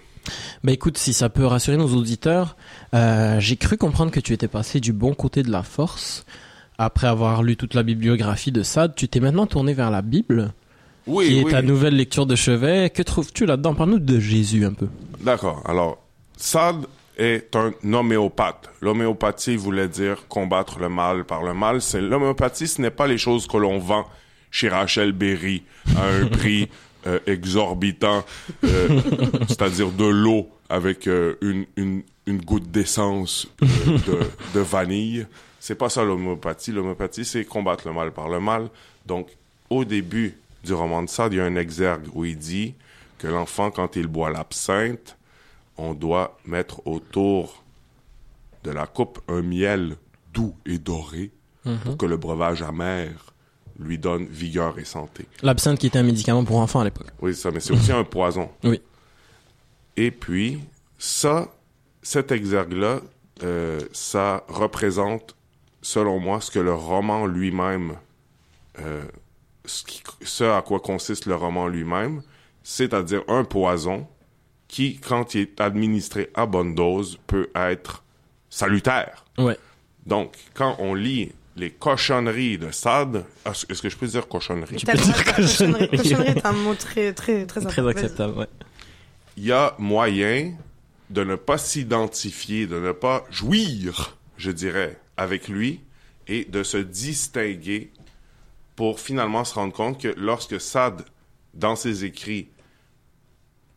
Bah 0.63 0.71
écoute, 0.71 0.98
si 0.98 1.13
ça 1.13 1.29
peut 1.29 1.45
rassurer 1.45 1.77
nos 1.77 1.93
auditeurs, 1.95 2.55
euh, 2.93 3.39
j'ai 3.39 3.55
cru 3.57 3.77
comprendre 3.77 4.12
que 4.12 4.19
tu 4.19 4.33
étais 4.33 4.48
passé 4.48 4.79
du 4.79 4.93
bon 4.93 5.13
côté 5.13 5.43
de 5.43 5.51
la 5.51 5.63
force. 5.63 6.25
Après 6.77 7.07
avoir 7.07 7.43
lu 7.43 7.57
toute 7.57 7.74
la 7.74 7.83
bibliographie 7.83 8.51
de 8.51 8.63
Sade, 8.63 8.95
tu 8.95 9.07
t'es 9.09 9.19
maintenant 9.19 9.48
tourné 9.48 9.74
vers 9.74 9.91
la 9.91 10.01
Bible, 10.01 10.53
Oui, 11.07 11.27
qui 11.27 11.39
est 11.39 11.43
oui. 11.43 11.51
ta 11.51 11.62
nouvelle 11.62 11.95
lecture 11.95 12.25
de 12.25 12.36
chevet. 12.36 12.89
Que 12.89 13.03
trouves-tu 13.03 13.45
là-dedans? 13.45 13.74
Parle-nous 13.75 14.00
de 14.00 14.19
Jésus 14.19 14.65
un 14.65 14.74
peu. 14.74 14.88
D'accord. 15.19 15.62
Alors, 15.65 15.98
Sade 16.38 16.86
est 17.17 17.53
un 17.57 17.74
homéopathe. 17.91 18.69
L'homéopathie 18.79 19.57
voulait 19.57 19.89
dire 19.89 20.25
combattre 20.29 20.79
le 20.79 20.88
mal 20.88 21.25
par 21.25 21.43
le 21.43 21.53
mal. 21.53 21.81
C'est 21.81 22.00
l'homéopathie, 22.00 22.67
ce 22.69 22.81
n'est 22.81 22.91
pas 22.91 23.07
les 23.07 23.17
choses 23.17 23.45
que 23.45 23.57
l'on 23.57 23.77
vend 23.77 24.05
chez 24.50 24.69
Rachel 24.69 25.12
Berry 25.12 25.63
à 25.98 26.05
un 26.05 26.25
prix 26.31 26.69
euh, 27.08 27.20
exorbitant, 27.27 28.25
euh, 28.63 29.01
c'est-à-dire 29.48 29.91
de 29.91 30.06
l'eau 30.06 30.50
avec 30.70 31.08
euh, 31.08 31.36
une, 31.41 31.65
une, 31.77 32.03
une 32.25 32.41
goutte 32.41 32.70
d'essence 32.70 33.48
de, 33.62 34.20
de 34.53 34.60
vanille. 34.60 35.25
C'est 35.60 35.75
pas 35.75 35.89
ça 35.89 36.03
l'homéopathie. 36.03 36.72
L'homéopathie, 36.72 37.25
c'est 37.25 37.46
combattre 37.46 37.88
le 37.88 37.94
mal 37.94 38.12
par 38.12 38.29
le 38.29 38.39
mal. 38.39 38.70
Donc, 39.06 39.29
au 39.70 39.86
début, 39.86 40.38
du 40.63 40.74
roman 40.74 41.03
de 41.03 41.10
Sade, 41.10 41.34
il 41.34 41.38
y 41.38 41.39
a 41.39 41.46
un 41.46 41.56
exergue 41.56 42.08
où 42.13 42.25
il 42.25 42.38
dit 42.38 42.75
que 43.18 43.27
l'enfant, 43.27 43.72
quand 43.72 43.96
il 43.96 44.08
boit 44.08 44.29
l'absinthe, 44.29 45.18
on 45.77 45.94
doit 45.94 46.38
mettre 46.46 46.86
autour 46.86 47.63
de 48.63 48.72
la 48.72 48.88
coupe 48.88 49.20
un 49.27 49.41
miel 49.41 49.96
doux 50.34 50.56
et 50.65 50.77
doré 50.77 51.32
pour 51.86 51.98
que 51.98 52.06
le 52.06 52.18
breuvage 52.18 52.62
amer 52.62 53.34
lui 53.79 53.98
donne 53.98 54.25
vigueur 54.25 54.77
et 54.77 54.86
santé. 54.86 55.25
L'absinthe 55.41 55.79
qui 55.79 55.88
était 55.88 56.00
un 56.00 56.03
médicament 56.03 56.43
pour 56.43 56.57
enfants 56.57 56.81
à 56.81 56.83
l'époque. 56.83 57.07
Oui, 57.21 57.33
ça, 57.33 57.51
mais 57.51 57.59
c'est 57.59 57.74
aussi 57.74 57.91
un 57.91 58.03
poison. 58.03 58.50
Oui. 58.63 58.81
Et 59.98 60.12
puis, 60.12 60.59
ça, 60.98 61.48
cet 62.01 62.31
exergue-là, 62.31 63.01
euh, 63.43 63.79
ça 63.91 64.43
représente, 64.48 65.36
selon 65.81 66.19
moi, 66.19 66.41
ce 66.41 66.51
que 66.51 66.59
le 66.59 66.74
roman 66.74 67.25
lui-même, 67.25 67.95
euh, 68.79 69.03
ce, 69.65 69.83
ce 70.21 70.43
à 70.43 70.62
quoi 70.62 70.79
consiste 70.79 71.25
le 71.25 71.36
roman 71.36 71.67
lui-même, 71.67 72.21
c'est-à-dire 72.63 73.24
un 73.27 73.43
poison 73.43 74.07
qui, 74.67 74.98
quand 74.98 75.36
il 75.36 75.41
est 75.41 75.62
administré 75.62 76.29
à 76.36 76.45
bonne 76.45 76.75
dose, 76.75 77.17
peut 77.27 77.50
être 77.55 78.03
salutaire. 78.50 79.25
Ouais. 79.38 79.57
Donc, 80.05 80.38
quand 80.53 80.75
on 80.79 80.93
lit 80.93 81.31
les 81.59 81.71
cochonneries 81.71 82.57
de 82.57 82.71
Sade, 82.71 83.25
est-ce 83.45 83.81
que 83.81 83.89
je 83.89 83.97
peux 83.97 84.07
dire 84.07 84.27
cochonneries? 84.27 84.77
Tu 84.77 84.85
peux 84.85 84.97
dire 84.97 85.35
cochonnerie. 85.35 85.89
cochonnerie. 85.89 85.97
Cochonnerie 85.97 86.37
est 86.37 86.45
un 86.45 86.53
mot 86.53 86.73
très, 86.73 87.13
très, 87.13 87.45
très, 87.45 87.61
Très 87.61 87.87
acceptable, 87.87 88.39
ouais. 88.39 88.47
il 89.35 89.45
y 89.45 89.51
a 89.51 89.75
moyen 89.77 90.53
de 91.09 91.23
ne 91.23 91.35
pas 91.35 91.57
s'identifier, 91.57 92.65
de 92.65 92.79
ne 92.79 92.93
pas 92.93 93.25
jouir, 93.29 94.17
je 94.37 94.51
dirais, 94.51 94.99
avec 95.17 95.49
lui 95.49 95.81
et 96.27 96.45
de 96.45 96.63
se 96.63 96.77
distinguer 96.77 97.91
pour 98.75 98.99
finalement 98.99 99.43
se 99.43 99.55
rendre 99.55 99.73
compte 99.73 99.99
que 99.99 100.13
lorsque 100.15 100.61
Sade, 100.61 101.03
dans 101.53 101.75
ses 101.75 102.05
écrits, 102.05 102.47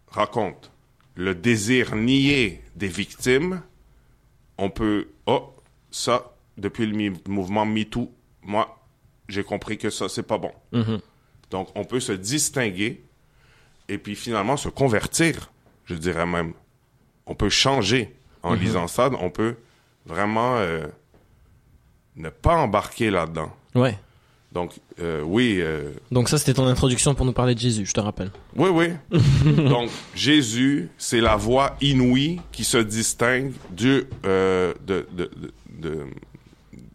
raconte 0.08 0.70
le 1.16 1.34
désir 1.34 1.96
nié 1.96 2.62
des 2.76 2.88
victimes, 2.88 3.62
on 4.58 4.70
peut, 4.70 5.08
oh, 5.26 5.52
ça, 5.90 6.31
depuis 6.58 6.86
le 6.86 7.12
mouvement 7.28 7.64
MeToo, 7.66 8.10
moi, 8.42 8.78
j'ai 9.28 9.44
compris 9.44 9.78
que 9.78 9.90
ça, 9.90 10.08
c'est 10.08 10.22
pas 10.22 10.38
bon. 10.38 10.52
Mhm. 10.72 11.00
Donc, 11.50 11.68
on 11.74 11.84
peut 11.84 12.00
se 12.00 12.12
distinguer 12.12 13.02
et 13.88 13.98
puis 13.98 14.14
finalement 14.16 14.56
se 14.56 14.68
convertir, 14.68 15.50
je 15.86 15.94
dirais 15.94 16.26
même. 16.26 16.52
On 17.26 17.34
peut 17.34 17.48
changer 17.50 18.14
en 18.42 18.54
lisant 18.54 18.88
ça. 18.88 19.10
On 19.20 19.30
peut 19.30 19.56
vraiment 20.06 20.56
euh, 20.58 20.86
ne 22.16 22.28
pas 22.28 22.56
embarquer 22.56 23.10
là-dedans. 23.10 23.52
Ouais. 23.74 23.98
Donc, 24.50 24.72
euh, 25.00 25.22
oui, 25.22 25.58
euh, 25.60 25.92
Donc 26.10 26.28
ça, 26.28 26.36
c'était 26.36 26.52
ton 26.52 26.66
introduction 26.66 27.14
pour 27.14 27.24
nous 27.24 27.32
parler 27.32 27.54
de 27.54 27.60
Jésus, 27.60 27.86
je 27.86 27.94
te 27.94 28.00
rappelle. 28.00 28.30
oui, 28.56 28.68
oui. 28.70 28.88
Donc, 29.68 29.88
Jésus, 30.14 30.90
c'est 30.98 31.20
la 31.22 31.36
voix 31.36 31.76
inouïe 31.80 32.40
qui 32.50 32.64
se 32.64 32.76
distingue 32.76 33.52
du, 33.70 34.04
de, 34.24 34.74
de, 34.86 35.06
de- 35.12 35.30
de- 35.70 36.06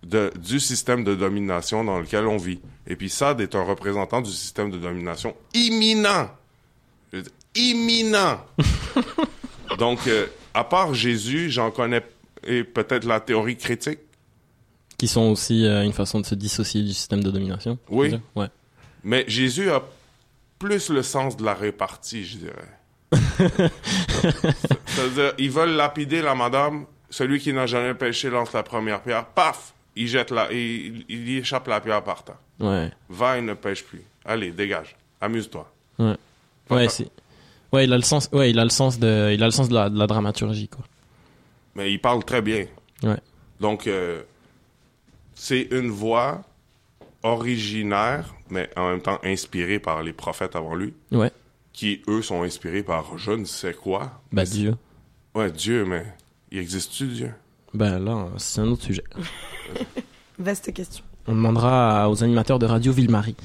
de- 0.10 0.32
du 0.38 0.60
système 0.60 1.04
de 1.04 1.16
domination 1.16 1.84
dans 1.84 2.00
lequel 2.00 2.26
on 2.28 2.38
vit. 2.38 2.60
Et 2.88 2.96
puis 2.96 3.10
Sade 3.10 3.42
est 3.42 3.56
un 3.56 3.64
représentant 3.64 4.22
du 4.22 4.32
système 4.32 4.72
de 4.72 4.78
domination 4.78 5.36
imminent. 5.54 6.30
Je 7.12 7.18
veux 7.18 7.24
dire, 7.24 7.32
imminent. 7.56 8.40
Donc, 9.78 10.08
euh, 10.08 10.28
à 10.54 10.64
part 10.64 10.94
Jésus, 10.94 11.50
j'en 11.52 11.72
connais 11.72 12.02
et 12.44 12.64
peut-être 12.64 13.06
la 13.06 13.20
théorie 13.20 13.58
critique. 13.58 14.00
Qui 14.98 15.08
sont 15.08 15.30
aussi 15.32 15.66
euh, 15.66 15.84
une 15.84 15.94
façon 15.94 16.20
de 16.22 16.26
se 16.26 16.36
dissocier 16.36 16.82
du 16.82 16.94
système 16.94 17.24
de 17.24 17.30
domination. 17.30 17.78
Oui. 17.90 18.20
Ouais. 18.36 18.48
Mais 19.04 19.26
Jésus 19.28 19.70
a 19.70 19.84
plus 20.58 20.90
le 20.90 21.04
sens 21.04 21.38
de 21.38 21.44
la 21.46 21.54
répartie, 21.54 22.26
je 22.26 22.38
dirais. 22.38 23.12
C'est-à-dire, 24.86 25.34
ils 25.38 25.52
veulent 25.52 25.76
lapider 25.76 26.22
la 26.22 26.34
madame, 26.36 26.86
celui 27.10 27.40
qui 27.40 27.54
n'a 27.54 27.68
jamais 27.68 27.94
péché 27.94 28.30
lance 28.30 28.54
la 28.54 28.64
première 28.64 29.02
pierre, 29.02 29.26
paf, 29.26 29.74
il 30.02 30.08
jette 30.08 30.32
la, 30.32 30.52
il, 30.52 31.06
il 31.10 31.30
y 31.30 31.38
échappe 31.38 31.68
la 31.68 31.80
pierre 31.82 32.04
par 32.04 32.24
terre. 32.24 32.38
Ouais. 32.60 32.92
Va 33.10 33.38
et 33.38 33.42
ne 33.42 33.54
pêche 33.54 33.84
plus. 33.84 34.04
Allez, 34.26 34.52
dégage, 34.52 34.96
amuse-toi. 35.22 35.72
Ouais. 36.00 36.16
Ouais, 36.70 36.90
c'est. 36.90 37.10
Ouais, 37.72 37.84
il 37.86 37.94
a 37.94 37.98
le 37.98 38.04
sens. 38.04 38.30
Ouais, 38.32 38.50
il 38.50 38.60
a 38.60 38.64
le 38.64 38.70
sens 38.70 39.00
de. 39.00 39.32
Il 39.34 39.42
a 39.44 39.46
le 39.46 39.52
sens 39.52 39.70
de 39.70 39.74
la, 39.74 39.90
de 39.90 39.98
la 39.98 40.08
dramaturgie, 40.08 40.68
quoi. 40.68 40.86
Mais 41.76 41.92
il 41.92 42.00
parle 42.00 42.24
très 42.24 42.42
bien. 42.42 42.66
Ouais. 43.04 43.20
Donc, 43.60 43.88
euh, 43.88 44.24
c'est 45.36 45.68
une 45.72 45.90
voix 45.90 46.42
originaire, 47.24 48.34
mais 48.50 48.70
en 48.76 48.90
même 48.90 49.02
temps 49.02 49.20
inspirée 49.24 49.80
par 49.80 50.04
les 50.04 50.14
prophètes 50.14 50.56
avant 50.56 50.76
lui, 50.76 50.94
Ouais. 51.12 51.32
qui, 51.74 52.02
eux, 52.08 52.22
sont 52.22 52.44
inspirés 52.44 52.84
par 52.84 53.18
je 53.18 53.32
ne 53.32 53.46
sais 53.46 53.74
quoi. 53.74 54.22
Bah 54.32 54.46
Dieu. 54.46 54.76
Ouais, 55.36 55.52
Dieu, 55.52 55.86
mais 55.86 56.06
il 56.52 56.60
existe-tu, 56.60 57.08
Dieu? 57.08 57.34
Bah 57.74 58.00
là, 58.00 58.28
c'est 58.38 58.62
un 58.62 58.68
autre 58.68 58.84
sujet. 58.84 59.04
Vaste 60.40 60.74
question. 60.74 61.04
On 61.28 61.34
demandera 61.34 62.10
aux 62.10 62.24
animateurs 62.24 62.60
de 62.60 62.66
Radio 62.66 62.92
Ville-Marie. 62.94 63.36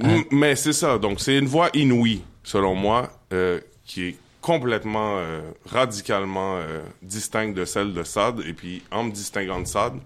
M- 0.00 0.24
Mais 0.30 0.56
c'est 0.56 0.72
ça. 0.72 0.98
Donc, 0.98 1.20
c'est 1.20 1.36
une 1.38 1.46
voix 1.46 1.70
inouïe, 1.74 2.22
selon 2.44 2.74
moi, 2.74 3.10
euh, 3.32 3.60
qui 3.84 4.02
est 4.04 4.16
complètement, 4.40 5.16
euh, 5.18 5.40
radicalement 5.66 6.56
euh, 6.58 6.80
distincte 7.02 7.56
de 7.56 7.64
celle 7.64 7.92
de 7.92 8.02
Sade. 8.04 8.40
Et 8.46 8.54
puis, 8.54 8.82
en 8.90 9.04
me 9.04 9.10
distinguant 9.12 9.60
de 9.60 9.66
Sade, 9.66 9.98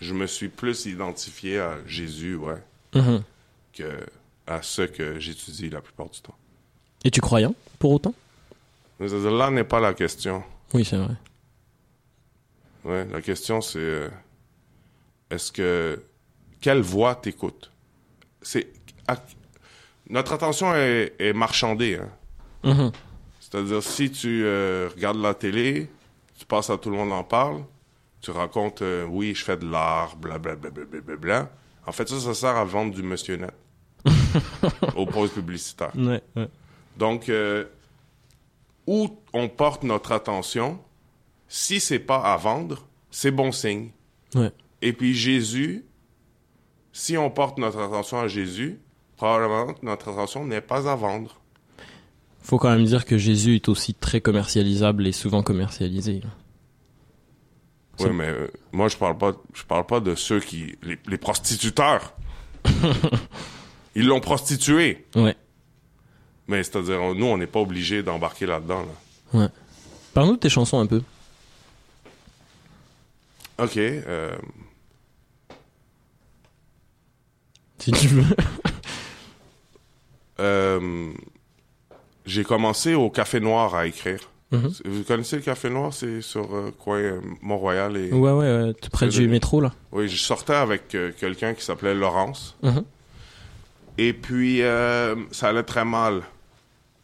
je 0.00 0.12
me 0.12 0.26
suis 0.26 0.48
plus 0.48 0.84
identifié 0.86 1.60
à 1.60 1.76
Jésus, 1.86 2.34
ouais, 2.36 2.62
Mhm. 2.94 3.22
que 3.72 3.84
à 4.46 4.62
ce 4.62 4.82
que 4.82 5.18
j'étudie 5.18 5.70
la 5.70 5.80
plupart 5.80 6.08
du 6.08 6.20
temps. 6.20 6.34
Es-tu 7.04 7.20
croyant, 7.20 7.54
pour 7.78 7.92
autant? 7.92 8.14
Mais 9.00 9.08
ça, 9.08 9.16
là 9.16 9.50
n'est 9.50 9.64
pas 9.64 9.80
la 9.80 9.94
question. 9.94 10.42
Oui, 10.74 10.84
c'est 10.84 10.96
vrai. 10.96 11.14
Ouais, 12.84 13.06
la 13.12 13.20
question, 13.20 13.60
c'est 13.60 13.78
euh, 13.78 14.08
est-ce 15.30 15.52
que 15.52 16.02
quelle 16.60 16.80
voix 16.80 17.14
t'écoute 17.14 17.72
C'est 18.42 18.68
notre 20.08 20.32
attention 20.32 20.74
est, 20.74 21.14
est 21.18 21.32
marchandée. 21.32 21.98
Hein? 22.00 22.10
Mhm. 22.64 22.92
C'est-à-dire, 23.40 23.82
si 23.82 24.10
tu 24.10 24.44
euh, 24.44 24.88
regardes 24.94 25.20
la 25.20 25.34
télé, 25.34 25.88
tu 26.38 26.44
passes 26.46 26.70
à 26.70 26.78
tout 26.78 26.90
le 26.90 26.96
monde 26.96 27.12
en 27.12 27.24
parle, 27.24 27.64
tu 28.20 28.30
racontes, 28.30 28.82
euh, 28.82 29.04
oui, 29.04 29.34
je 29.34 29.44
fais 29.44 29.56
de 29.56 29.68
l'art, 29.70 30.16
blablabla. 30.16 30.70
Bla, 30.70 31.00
bla, 31.00 31.16
bla. 31.16 31.50
En 31.86 31.92
fait, 31.92 32.08
ça, 32.08 32.18
ça 32.18 32.34
sert 32.34 32.56
à 32.56 32.64
vendre 32.64 32.94
du 32.94 33.02
Monsieur 33.02 33.36
Net 33.36 33.54
aux 34.96 35.06
pauses 35.06 35.30
publicitaires. 35.30 35.92
Ouais, 35.96 36.22
ouais. 36.34 36.48
Donc, 36.96 37.28
euh, 37.28 37.64
où 38.86 39.08
on 39.32 39.48
porte 39.48 39.84
notre 39.84 40.12
attention, 40.12 40.80
si 41.48 41.78
c'est 41.78 42.00
pas 42.00 42.18
à 42.18 42.36
vendre, 42.36 42.86
c'est 43.10 43.30
bon 43.30 43.52
signe. 43.52 43.90
Ouais. 44.34 44.50
Et 44.82 44.92
puis 44.92 45.14
Jésus, 45.14 45.84
si 46.92 47.16
on 47.16 47.30
porte 47.30 47.58
notre 47.58 47.78
attention 47.78 48.20
à 48.20 48.28
Jésus, 48.28 48.80
probablement 49.16 49.72
que 49.72 49.84
notre 49.84 50.08
attention 50.10 50.44
n'est 50.44 50.60
pas 50.60 50.90
à 50.90 50.96
vendre. 50.96 51.40
Faut 52.42 52.58
quand 52.58 52.70
même 52.70 52.84
dire 52.84 53.04
que 53.04 53.18
Jésus 53.18 53.56
est 53.56 53.68
aussi 53.68 53.94
très 53.94 54.20
commercialisable 54.20 55.06
et 55.06 55.12
souvent 55.12 55.42
commercialisé. 55.42 56.22
Oui, 57.98 58.10
mais 58.12 58.28
euh, 58.28 58.48
moi 58.72 58.88
je 58.88 58.96
parle 58.96 59.16
pas, 59.16 59.32
je 59.54 59.64
parle 59.64 59.86
pas 59.86 60.00
de 60.00 60.14
ceux 60.14 60.40
qui, 60.40 60.76
les, 60.82 60.98
les 61.08 61.18
prostituteurs. 61.18 62.14
Ils 63.94 64.06
l'ont 64.06 64.20
prostitué. 64.20 65.06
Ouais. 65.14 65.34
Mais 66.48 66.62
c'est-à-dire, 66.62 67.14
nous, 67.14 67.26
on 67.26 67.38
n'est 67.38 67.46
pas 67.46 67.60
obligé 67.60 68.02
d'embarquer 68.02 68.46
là-dedans. 68.46 68.84
Là. 69.32 69.40
Ouais. 69.40 69.48
Parle-nous 70.12 70.34
de 70.34 70.40
tes 70.40 70.50
chansons 70.50 70.78
un 70.78 70.86
peu. 70.86 71.02
Ok. 73.58 73.76
euh, 73.78 74.36
Si 77.78 77.92
tu 77.92 78.08
veux. 78.08 78.24
euh, 80.40 81.12
j'ai 82.24 82.44
commencé 82.44 82.94
au 82.94 83.10
Café 83.10 83.40
Noir 83.40 83.74
à 83.74 83.86
écrire. 83.86 84.20
Mhm. 84.52 84.72
Vous 84.84 85.02
connaissez 85.04 85.36
le 85.36 85.42
Café 85.42 85.70
Noir? 85.70 85.92
C'est 85.92 86.20
sur 86.22 86.54
euh, 86.54 86.70
coin 86.78 86.98
euh, 86.98 87.20
Mont-Royal 87.42 87.96
et... 87.96 88.12
Ouais, 88.12 88.30
ouais, 88.32 88.74
tout 88.74 88.90
près 88.90 89.08
du 89.08 89.26
de- 89.26 89.30
métro, 89.30 89.60
là. 89.60 89.72
Oui, 89.92 90.08
je 90.08 90.16
sortais 90.16 90.54
avec 90.54 90.88
quelqu'un 90.88 91.54
qui 91.54 91.64
s'appelait 91.64 91.94
Laurence. 91.94 92.56
Mhm. 92.62 92.84
Et 93.98 94.12
puis, 94.12 94.60
ça 95.30 95.48
allait 95.48 95.62
très 95.62 95.84
mal. 95.84 96.22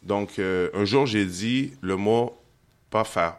Donc, 0.03 0.39
un 0.39 0.85
jour, 0.85 1.05
j'ai 1.07 1.25
dit 1.25 1.73
le 1.81 1.95
mot 1.97 2.37
pas 2.89 3.03
faire. 3.03 3.37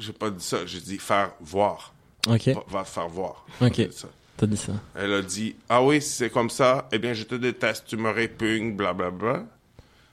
J'ai 0.00 0.12
pas 0.12 0.30
dit 0.30 0.44
ça, 0.44 0.66
j'ai 0.66 0.80
dit 0.80 0.98
faire 0.98 1.32
voir. 1.40 1.92
Ok. 2.26 2.50
Va, 2.68 2.84
faire 2.84 3.08
voir. 3.08 3.44
Ok. 3.60 3.88
T'as 4.36 4.46
dit 4.46 4.56
ça. 4.56 4.72
Elle 4.94 5.12
a 5.12 5.22
dit 5.22 5.54
Ah 5.68 5.82
oui, 5.82 6.00
si 6.00 6.10
c'est 6.10 6.30
comme 6.30 6.50
ça, 6.50 6.88
eh 6.92 6.98
bien, 6.98 7.12
je 7.12 7.24
te 7.24 7.34
déteste, 7.34 7.84
tu 7.86 7.96
me 7.96 8.10
répugnes, 8.10 8.74
blablabla. 8.74 9.44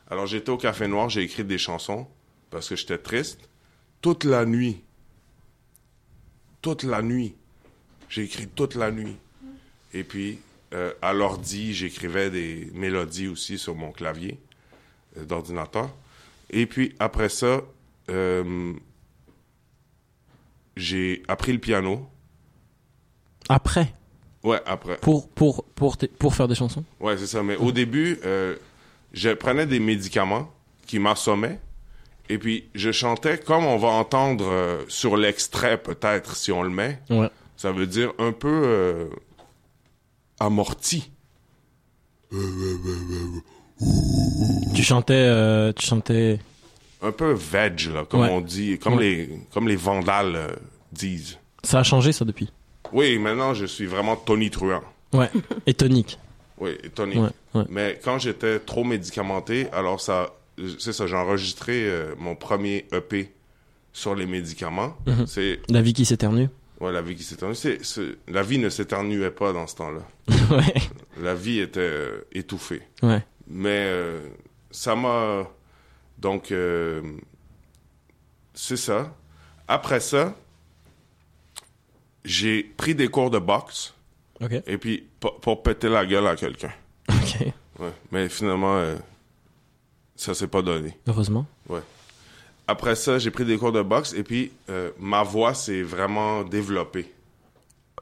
Alors, 0.09 0.25
j'étais 0.27 0.49
au 0.49 0.57
Café 0.57 0.87
Noir, 0.87 1.09
j'ai 1.09 1.21
écrit 1.21 1.43
des 1.43 1.57
chansons 1.57 2.07
parce 2.49 2.69
que 2.69 2.75
j'étais 2.75 2.97
triste. 2.97 3.39
Toute 4.01 4.23
la 4.23 4.45
nuit. 4.45 4.83
Toute 6.61 6.83
la 6.83 7.01
nuit. 7.01 7.35
J'ai 8.09 8.23
écrit 8.23 8.47
toute 8.47 8.75
la 8.75 8.91
nuit. 8.91 9.15
Et 9.93 10.03
puis, 10.03 10.39
euh, 10.73 10.93
à 11.01 11.13
l'ordi, 11.13 11.73
j'écrivais 11.73 12.29
des 12.29 12.69
mélodies 12.73 13.27
aussi 13.27 13.57
sur 13.57 13.75
mon 13.75 13.91
clavier 13.91 14.37
euh, 15.17 15.25
d'ordinateur. 15.25 15.89
Et 16.49 16.65
puis 16.65 16.95
après 16.99 17.29
ça, 17.29 17.61
euh, 18.09 18.73
j'ai 20.77 21.23
appris 21.27 21.53
le 21.53 21.59
piano. 21.59 22.07
Après, 23.49 23.93
Ouais, 24.43 24.61
après. 24.65 24.97
pour, 24.97 25.27
pour, 25.29 25.63
pour, 25.75 25.97
pour 26.19 26.35
faire 26.35 26.47
des 26.47 26.55
chansons? 26.55 26.83
Ouais, 26.99 27.17
c'est 27.17 27.27
ça. 27.27 27.43
Mais 27.43 27.55
au 27.57 27.71
début, 27.71 28.19
euh, 28.25 28.55
je 29.13 29.29
prenais 29.31 29.65
des 29.65 29.79
médicaments 29.79 30.51
qui 30.85 30.99
m'assommaient. 30.99 31.59
Et 32.29 32.37
puis, 32.37 32.65
je 32.75 32.91
chantais 32.91 33.37
comme 33.39 33.65
on 33.65 33.77
va 33.77 33.87
entendre 33.89 34.45
euh, 34.45 34.83
sur 34.89 35.17
l'extrait, 35.17 35.77
peut-être, 35.81 36.35
si 36.35 36.51
on 36.51 36.61
le 36.61 36.69
met. 36.69 36.99
Ouais. 37.09 37.29
Ça 37.55 37.71
veut 37.71 37.87
dire 37.87 38.13
un 38.19 38.31
peu 38.31 38.61
euh, 38.65 39.05
amorti. 40.39 41.11
Tu 44.75 44.83
chantais, 44.83 45.13
euh, 45.13 45.71
tu 45.73 45.85
chantais. 45.85 46.39
Un 47.01 47.11
peu 47.11 47.31
veg, 47.31 47.91
là, 47.93 48.05
comme 48.09 48.21
Ouais. 48.21 48.29
on 48.31 48.41
dit, 48.41 48.79
comme, 48.79 48.95
Ouais. 48.95 49.03
les, 49.03 49.29
comme 49.53 49.67
les 49.67 49.75
vandales 49.75 50.35
euh, 50.35 50.47
disent. 50.91 51.37
Ça 51.63 51.79
a 51.79 51.83
changé 51.83 52.11
ça 52.11 52.25
depuis? 52.25 52.51
Oui, 52.91 53.17
maintenant, 53.19 53.53
je 53.53 53.65
suis 53.65 53.85
vraiment 53.85 54.15
Tony 54.15 54.49
Truant. 54.49 54.81
Ouais. 55.13 55.29
Et 55.65 55.73
tonique. 55.73 56.17
Oui, 56.59 56.71
et 56.83 56.89
Tony. 56.89 57.17
Ouais, 57.17 57.29
ouais. 57.53 57.63
Mais 57.69 57.99
quand 58.03 58.17
j'étais 58.17 58.59
trop 58.59 58.83
médicamenté, 58.83 59.67
alors 59.71 60.01
ça, 60.01 60.33
c'est 60.79 60.91
ça, 60.93 61.05
j'ai 61.05 61.15
enregistré 61.15 61.83
euh, 61.87 62.15
mon 62.17 62.35
premier 62.35 62.85
EP 62.91 63.31
sur 63.93 64.15
les 64.15 64.25
médicaments. 64.25 64.95
Mhm. 65.05 65.27
C'est 65.27 65.59
La 65.69 65.81
vie 65.83 65.93
qui 65.93 66.05
s'éternue. 66.05 66.47
ouais, 66.79 66.91
la 66.91 67.01
vie 67.03 67.15
qui 67.15 67.23
s'éternue. 67.23 67.53
La 68.27 68.41
vie 68.43 68.57
ne 68.57 68.69
s'éternuait 68.69 69.31
pas 69.31 69.53
dans 69.53 69.67
ce 69.67 69.75
temps-là. 69.75 70.01
ouais. 70.51 70.73
La 71.21 71.35
vie 71.35 71.59
était 71.59 71.79
euh, 71.79 72.21
étouffée. 72.33 72.81
Ouais. 73.03 73.23
Mais 73.47 73.85
euh, 73.87 74.19
ça 74.71 74.95
m'a 74.95 75.47
donc 76.17 76.51
euh, 76.51 77.01
c'est 78.53 78.77
ça. 78.77 79.13
Après 79.67 79.99
ça, 79.99 80.33
j'ai 82.23 82.63
pris 82.63 82.95
des 82.95 83.07
cours 83.07 83.29
de 83.29 83.39
boxe 83.39 83.93
et 84.65 84.77
puis 84.77 85.07
pour, 85.19 85.39
pour 85.39 85.63
péter 85.63 85.89
la 85.89 86.05
gueule 86.05 86.27
à 86.27 86.35
quelqu'un. 86.35 86.71
Ok. 87.09 87.47
Ouais. 87.79 87.91
Mais 88.11 88.27
finalement, 88.29 88.75
euh, 88.77 88.95
ça 90.15 90.33
s'est 90.33 90.47
pas 90.47 90.61
donné. 90.61 90.97
Heureusement. 91.07 91.45
Après 92.69 92.95
ça, 92.95 93.17
j'ai 93.17 93.31
pris 93.31 93.45
des 93.45 93.57
cours 93.57 93.71
de 93.71 93.81
boxe 93.81 94.13
et 94.13 94.23
puis 94.23 94.51
euh, 94.69 94.91
ma 94.99 95.23
voix 95.23 95.53
s'est 95.53 95.83
vraiment 95.83 96.43
développée. 96.43 97.13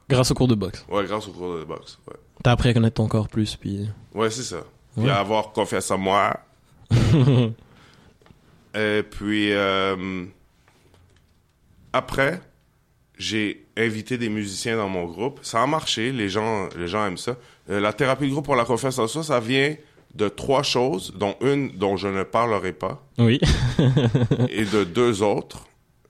Grâce 0.08 0.30
au 0.30 0.34
cours 0.34 0.48
de 0.48 0.54
boxe. 0.56 0.84
Ouais, 0.88 1.04
grâce 1.04 1.28
aux 1.28 1.32
cours 1.32 1.58
de 1.58 1.64
boxe. 1.64 1.98
Ouais, 2.08 2.16
T'as 2.42 2.52
appris 2.52 2.70
à 2.70 2.74
connaître 2.74 2.94
ton 2.94 3.06
corps 3.08 3.28
plus, 3.28 3.54
puis. 3.56 3.88
ouais 4.14 4.30
c'est 4.30 4.42
ça. 4.42 4.62
Puis 4.94 5.04
Ouais. 5.04 5.10
à 5.10 5.18
avoir 5.18 5.52
confiance 5.52 5.90
en 5.90 5.98
moi. 5.98 6.40
et 8.76 9.02
puis 9.02 9.52
euh, 9.52 10.24
après, 11.92 12.40
j'ai 13.18 13.66
invité 13.76 14.18
des 14.18 14.28
musiciens 14.28 14.76
dans 14.76 14.88
mon 14.88 15.06
groupe. 15.06 15.40
Ça 15.42 15.62
a 15.62 15.66
marché, 15.66 16.12
les 16.12 16.28
gens, 16.28 16.68
les 16.76 16.88
gens 16.88 17.06
aiment 17.06 17.16
ça. 17.16 17.36
Euh, 17.70 17.80
la 17.80 17.92
thérapie 17.92 18.26
de 18.26 18.32
groupe 18.32 18.44
pour 18.44 18.56
la 18.56 18.64
confiance 18.64 18.98
en 18.98 19.08
soi, 19.08 19.22
ça 19.22 19.40
vient 19.40 19.74
de 20.14 20.28
trois 20.28 20.62
choses, 20.62 21.14
dont 21.16 21.36
une 21.40 21.70
dont 21.72 21.96
je 21.96 22.08
ne 22.08 22.22
parlerai 22.22 22.72
pas. 22.72 23.02
Oui. 23.18 23.40
et 24.50 24.64
de 24.64 24.84
deux 24.84 25.22
autres. 25.22 25.66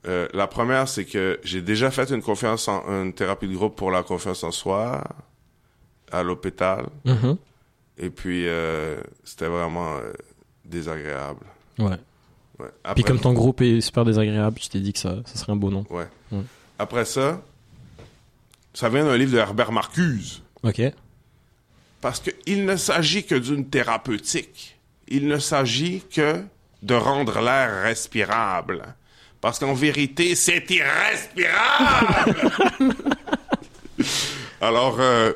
Euh, 0.07 0.27
la 0.33 0.47
première, 0.47 0.87
c'est 0.87 1.05
que 1.05 1.39
j'ai 1.43 1.61
déjà 1.61 1.91
fait 1.91 2.09
une 2.11 2.21
confiance 2.21 2.67
en, 2.67 2.83
une 3.03 3.13
thérapie 3.13 3.47
de 3.47 3.55
groupe 3.55 3.75
pour 3.75 3.91
la 3.91 4.03
confiance 4.03 4.43
en 4.43 4.51
soi 4.51 5.03
à 6.11 6.23
l'hôpital. 6.23 6.85
Mhm. 7.05 7.37
Et 7.97 8.09
puis, 8.09 8.47
euh, 8.47 8.97
c'était 9.23 9.47
vraiment 9.47 9.95
désagréable. 10.63 11.45
Ouais. 11.79 11.97
Ouais. 12.59 12.67
Puis 12.95 13.03
comme 13.03 13.19
ton 13.19 13.33
groupe 13.33 13.61
est 13.61 13.81
super 13.81 14.03
désagréable, 14.05 14.57
tu 14.59 14.69
t'es 14.69 14.79
dit 14.79 14.93
que 14.93 14.99
ça, 14.99 15.17
ça 15.25 15.35
serait 15.37 15.51
un 15.51 15.55
beau 15.57 15.69
nom. 15.69 15.85
ouais. 15.89 16.07
Ouais. 16.31 16.41
Après 16.79 17.05
ça, 17.05 17.41
ça 18.73 18.89
vient 18.89 19.03
d'un 19.05 19.17
livre 19.17 19.31
de 19.33 19.37
Herbert 19.37 19.71
Marcuse. 19.71 20.43
Ok. 20.63 20.81
Parce 22.01 22.19
qu'il 22.19 22.65
ne 22.65 22.75
s'agit 22.75 23.25
que 23.25 23.35
d'une 23.35 23.67
thérapeutique. 23.67 24.77
Il 25.07 25.27
ne 25.27 25.39
s'agit 25.39 26.03
que 26.13 26.43
de 26.83 26.93
rendre 26.93 27.39
l'air 27.41 27.81
respirable. 27.83 28.83
Parce 29.41 29.57
qu'en 29.59 29.73
vérité, 29.73 30.35
c'est 30.35 30.69
irrespirable! 30.69 31.55
Alors, 34.61 34.97
euh, 34.99 35.33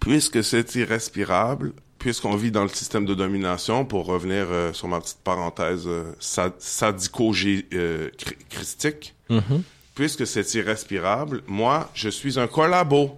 puisque 0.00 0.42
c'est 0.44 0.74
irrespirable, 0.74 1.72
puisqu'on 2.02 2.34
vit 2.36 2.50
dans 2.50 2.62
le 2.64 2.68
système 2.68 3.04
de 3.06 3.14
domination, 3.14 3.84
pour 3.84 4.06
revenir 4.06 4.46
euh, 4.50 4.72
sur 4.72 4.88
ma 4.88 5.00
petite 5.00 5.18
parenthèse 5.22 5.84
euh, 5.86 6.12
sa- 6.20 6.52
sadico-christique, 6.58 9.14
Mhm. 9.30 9.62
puisque 9.94 10.26
c'est 10.26 10.54
irrespirable, 10.54 11.42
moi, 11.46 11.90
je 11.94 12.08
suis 12.08 12.38
un 12.38 12.46
collabo. 12.48 13.16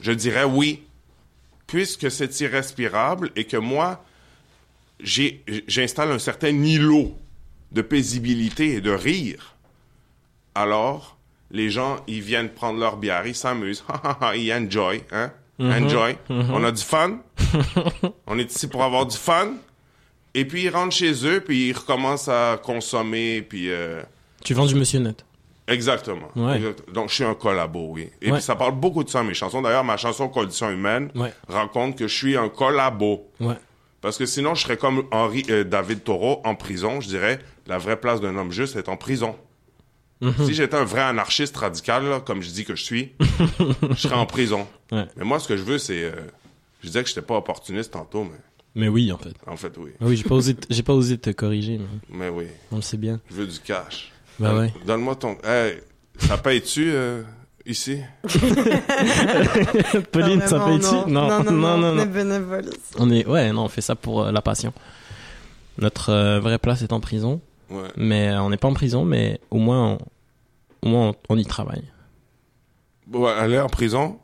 Je 0.00 0.12
dirais 0.12 0.44
oui. 0.44 0.82
Puisque 1.66 2.10
c'est 2.10 2.40
irrespirable 2.40 3.30
et 3.36 3.44
que 3.44 3.56
moi, 3.56 4.04
j'installe 5.00 6.12
un 6.12 6.18
certain 6.18 6.48
îlot 6.62 7.16
de 7.72 7.82
paisibilité 7.82 8.74
et 8.74 8.80
de 8.80 8.90
rire, 8.90 9.54
alors 10.54 11.16
les 11.50 11.70
gens, 11.70 11.96
ils 12.06 12.20
viennent 12.20 12.50
prendre 12.50 12.78
leur 12.78 12.96
bière, 12.96 13.26
ils 13.26 13.34
s'amusent, 13.34 13.84
ils 14.36 14.52
enjoy, 14.52 15.02
hein? 15.12 15.32
Enjoy. 15.60 16.16
On 16.30 16.64
a 16.64 16.72
du 16.72 16.82
fun. 16.82 17.18
On 18.26 18.38
est 18.38 18.50
ici 18.54 18.68
pour 18.68 18.82
avoir 18.82 19.06
du 19.06 19.16
fun. 19.16 19.54
Et 20.34 20.44
puis 20.44 20.62
ils 20.64 20.70
rentrent 20.70 20.94
chez 20.94 21.12
eux, 21.26 21.40
puis 21.40 21.68
ils 21.68 21.72
recommencent 21.72 22.28
à 22.28 22.58
consommer, 22.62 23.42
puis... 23.42 23.70
euh, 23.70 24.02
Tu 24.44 24.52
vends 24.54 24.66
du 24.66 24.74
monsieur 24.74 24.98
net. 24.98 25.24
Exactement. 25.68 26.28
Ouais. 26.36 26.60
Donc, 26.92 27.08
je 27.08 27.14
suis 27.14 27.24
un 27.24 27.34
collabo, 27.34 27.88
oui. 27.92 28.10
Et 28.20 28.26
Ouais. 28.26 28.32
puis, 28.38 28.42
ça 28.42 28.54
parle 28.56 28.74
beaucoup 28.74 29.02
de 29.04 29.08
ça, 29.08 29.22
mes 29.22 29.32
chansons. 29.32 29.62
D'ailleurs, 29.62 29.84
ma 29.84 29.96
chanson 29.96 30.28
Condition 30.28 30.68
humaine 30.70 31.10
Ouais. 31.14 31.32
raconte 31.48 31.96
que 31.96 32.06
je 32.08 32.14
suis 32.14 32.36
un 32.36 32.48
collabo. 32.50 33.26
Ouais. 33.40 33.54
Parce 34.02 34.18
que 34.18 34.26
sinon, 34.26 34.54
je 34.54 34.62
serais 34.62 34.76
comme 34.76 35.04
Henri 35.12 35.44
euh, 35.48 35.64
David 35.64 36.02
Taureau 36.04 36.42
en 36.44 36.54
prison. 36.54 37.00
Je 37.00 37.08
dirais, 37.08 37.38
la 37.66 37.78
vraie 37.78 37.98
place 37.98 38.20
d'un 38.20 38.36
homme 38.36 38.50
juste 38.52 38.76
est 38.76 38.88
en 38.90 38.96
prison. 38.98 39.36
Mhm. 40.28 40.46
Si 40.46 40.54
j'étais 40.54 40.76
un 40.76 40.84
vrai 40.84 41.02
anarchiste 41.02 41.56
radical, 41.56 42.04
là, 42.08 42.20
comme 42.20 42.40
je 42.42 42.50
dis 42.50 42.64
que 42.64 42.74
je 42.74 42.82
suis, 42.82 43.12
je 43.90 43.94
serais 43.96 44.14
en 44.14 44.26
prison. 44.26 44.66
Ouais. 44.92 45.06
Mais 45.16 45.24
moi, 45.24 45.38
ce 45.38 45.48
que 45.48 45.56
je 45.56 45.62
veux, 45.62 45.78
c'est... 45.78 46.04
euh, 46.04 46.12
je 46.82 46.86
disais 46.88 47.02
que 47.02 47.08
j'étais 47.08 47.22
pas 47.22 47.36
opportuniste 47.36 47.92
tantôt, 47.92 48.24
mais 48.24 48.38
Mais 48.74 48.88
oui, 48.88 49.10
en 49.12 49.18
fait. 49.18 49.34
en 49.46 49.56
fait, 49.56 49.72
oui. 49.78 49.90
Ah 50.00 50.04
Oui, 50.06 50.16
j'ai 50.16 50.24
pas 50.24 50.34
osé, 50.34 50.54
t- 50.54 50.66
j'ai 50.70 50.82
pas 50.82 50.94
osé 50.94 51.18
te 51.18 51.30
corriger, 51.30 51.78
mais 51.78 51.86
Mais 52.18 52.28
oui, 52.28 52.46
on 52.72 52.76
le 52.76 52.82
sait 52.82 52.96
bien. 52.96 53.20
je 53.30 53.34
veux 53.36 53.46
du 53.46 53.58
cash. 53.58 54.12
Bah 54.38 54.48
Donne- 54.50 54.58
ouais. 54.60 54.74
Donne-moi 54.86 55.16
ton... 55.16 55.36
Hey, 55.44 55.78
ça 56.18 56.38
paye-tu, 56.38 56.90
euh, 56.92 57.22
ici? 57.66 57.98
Pauline, 60.12 60.40
Non, 60.40 60.46
ça 60.46 60.58
vraiment, 60.58 60.66
paye 60.66 60.78
ici 60.78 60.94
non. 60.94 61.06
Non, 61.28 61.42
non, 61.44 61.52
non, 61.52 61.68
on 61.68 61.94
non. 61.94 61.98
est 62.02 62.06
bénévole 62.06 62.64
ici. 62.66 62.78
On 62.98 63.10
est, 63.10 63.26
ouais, 63.26 63.52
non, 63.52 63.64
on 63.64 63.68
fait 63.68 63.80
ça 63.80 63.94
pour 63.94 64.22
euh, 64.24 64.32
la 64.32 64.42
passion. 64.42 64.72
Notre 65.78 66.10
euh, 66.10 66.40
vraie 66.40 66.58
place 66.58 66.82
est 66.82 66.92
en 66.92 67.00
prison, 67.00 67.40
Ouais. 67.70 67.88
mais 67.96 68.32
on 68.36 68.50
n'est 68.50 68.56
pas 68.58 68.68
en 68.68 68.74
prison, 68.74 69.04
mais 69.04 69.40
au 69.50 69.56
moins, 69.58 69.92
on, 69.92 69.98
au 70.84 70.88
moins, 70.88 71.08
on, 71.08 71.14
on 71.30 71.38
y 71.38 71.44
travaille. 71.44 71.82
Ouais, 73.12 73.32
aller 73.32 73.58
en 73.58 73.68
prison? 73.68 74.18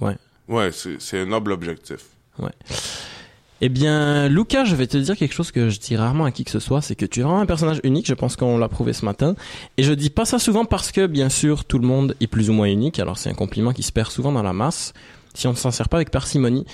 Ouais. 0.00 0.16
Ouais, 0.48 0.70
c'est 0.72 1.18
un 1.18 1.26
noble 1.26 1.52
objectif. 1.52 2.04
Eh 3.60 3.68
bien, 3.68 4.28
Lucas, 4.28 4.64
je 4.64 4.74
vais 4.74 4.88
te 4.88 4.96
dire 4.96 5.16
quelque 5.16 5.34
chose 5.34 5.52
que 5.52 5.68
je 5.68 5.78
dis 5.78 5.96
rarement 5.96 6.24
à 6.24 6.32
qui 6.32 6.44
que 6.44 6.50
ce 6.50 6.58
soit, 6.58 6.82
c'est 6.82 6.96
que 6.96 7.06
tu 7.06 7.20
es 7.20 7.22
vraiment 7.22 7.40
un 7.40 7.46
personnage 7.46 7.80
unique, 7.84 8.06
je 8.06 8.14
pense 8.14 8.34
qu'on 8.34 8.58
l'a 8.58 8.68
prouvé 8.68 8.92
ce 8.92 9.04
matin. 9.04 9.36
Et 9.76 9.84
je 9.84 9.92
dis 9.92 10.10
pas 10.10 10.24
ça 10.24 10.38
souvent 10.38 10.64
parce 10.64 10.90
que, 10.90 11.06
bien 11.06 11.28
sûr, 11.28 11.64
tout 11.64 11.78
le 11.78 11.86
monde 11.86 12.16
est 12.20 12.26
plus 12.26 12.50
ou 12.50 12.54
moins 12.54 12.66
unique, 12.66 12.98
alors 12.98 13.18
c'est 13.18 13.30
un 13.30 13.34
compliment 13.34 13.72
qui 13.72 13.84
se 13.84 13.92
perd 13.92 14.10
souvent 14.10 14.32
dans 14.32 14.42
la 14.42 14.52
masse, 14.52 14.94
si 15.34 15.46
on 15.46 15.52
ne 15.52 15.56
s'en 15.56 15.70
sert 15.70 15.88
pas 15.88 15.98
avec 15.98 16.10
parcimonie. 16.10 16.66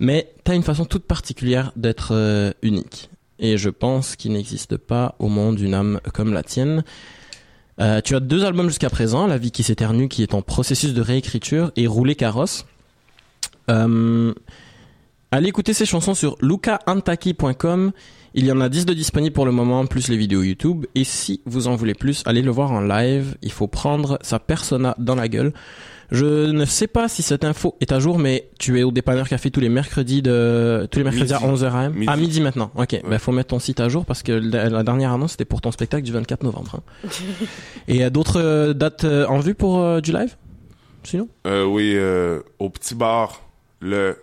Mais 0.00 0.32
t'as 0.42 0.56
une 0.56 0.64
façon 0.64 0.84
toute 0.84 1.04
particulière 1.04 1.70
d'être 1.76 2.08
euh, 2.12 2.52
unique. 2.62 3.08
Et 3.38 3.56
je 3.56 3.70
pense 3.70 4.16
qu'il 4.16 4.32
n'existe 4.32 4.76
pas 4.76 5.14
au 5.20 5.28
monde 5.28 5.60
une 5.60 5.74
âme 5.74 6.00
comme 6.12 6.32
la 6.32 6.42
tienne. 6.42 6.82
Euh, 7.82 8.00
tu 8.00 8.14
as 8.14 8.20
deux 8.20 8.44
albums 8.44 8.68
jusqu'à 8.68 8.90
présent, 8.90 9.26
La 9.26 9.38
vie 9.38 9.50
qui 9.50 9.64
s'éternue, 9.64 10.06
qui 10.06 10.22
est 10.22 10.34
en 10.34 10.42
processus 10.42 10.94
de 10.94 11.00
réécriture, 11.00 11.72
et 11.74 11.88
Rouler 11.88 12.14
carrosse. 12.14 12.64
Euh, 13.70 14.32
allez 15.32 15.48
écouter 15.48 15.72
ces 15.72 15.84
chansons 15.84 16.14
sur 16.14 16.36
lucaantaki.com. 16.40 17.90
Il 18.34 18.46
y 18.46 18.52
en 18.52 18.60
a 18.60 18.68
10 18.68 18.86
de 18.86 18.94
disponibles 18.94 19.34
pour 19.34 19.46
le 19.46 19.52
moment, 19.52 19.84
plus 19.86 20.08
les 20.08 20.16
vidéos 20.16 20.42
YouTube. 20.42 20.86
Et 20.94 21.04
si 21.04 21.42
vous 21.44 21.66
en 21.66 21.74
voulez 21.74 21.94
plus, 21.94 22.22
allez 22.24 22.40
le 22.40 22.52
voir 22.52 22.70
en 22.70 22.80
live. 22.80 23.36
Il 23.42 23.52
faut 23.52 23.66
prendre 23.66 24.18
sa 24.22 24.38
persona 24.38 24.94
dans 24.98 25.16
la 25.16 25.28
gueule. 25.28 25.52
Je 26.12 26.50
ne 26.50 26.64
sais 26.66 26.86
pas 26.86 27.08
si 27.08 27.22
cette 27.22 27.42
info 27.44 27.74
est 27.80 27.90
à 27.90 27.98
jour, 27.98 28.18
mais 28.18 28.50
tu 28.58 28.78
es 28.78 28.82
au 28.82 28.92
dépanneur 28.92 29.28
café 29.28 29.50
tous 29.50 29.60
les 29.60 29.70
mercredis 29.70 30.20
de 30.22 30.86
tous 30.90 30.98
les 30.98 31.04
mercredis 31.04 31.32
Midi. 31.32 31.44
à 31.44 31.48
11h 31.48 31.64
AM. 31.72 31.92
Midi. 31.94 32.08
À 32.12 32.16
midi 32.16 32.40
maintenant. 32.42 32.70
Ok. 32.76 33.00
Ben 33.08 33.18
faut 33.18 33.32
mettre 33.32 33.48
ton 33.48 33.58
site 33.58 33.80
à 33.80 33.88
jour 33.88 34.04
parce 34.04 34.22
que 34.22 34.32
la 34.32 34.68
la 34.68 34.82
dernière 34.82 35.10
annonce 35.12 35.32
c'était 35.32 35.46
pour 35.46 35.60
ton 35.62 35.70
spectacle 35.72 36.04
du 36.04 36.12
24 36.12 36.42
novembre. 36.42 36.76
hein. 37.04 37.08
Et 37.88 38.04
euh, 38.04 38.10
d'autres 38.10 38.40
euh, 38.40 38.72
dates 38.74 39.04
euh, 39.04 39.26
en 39.26 39.38
vue 39.40 39.54
pour 39.54 39.80
euh, 39.80 40.00
du 40.02 40.12
live? 40.12 40.36
Sinon? 41.02 41.28
Oui, 41.46 41.96
au 42.60 42.68
petit 42.70 42.94
bar 42.94 43.42
le 43.80 44.16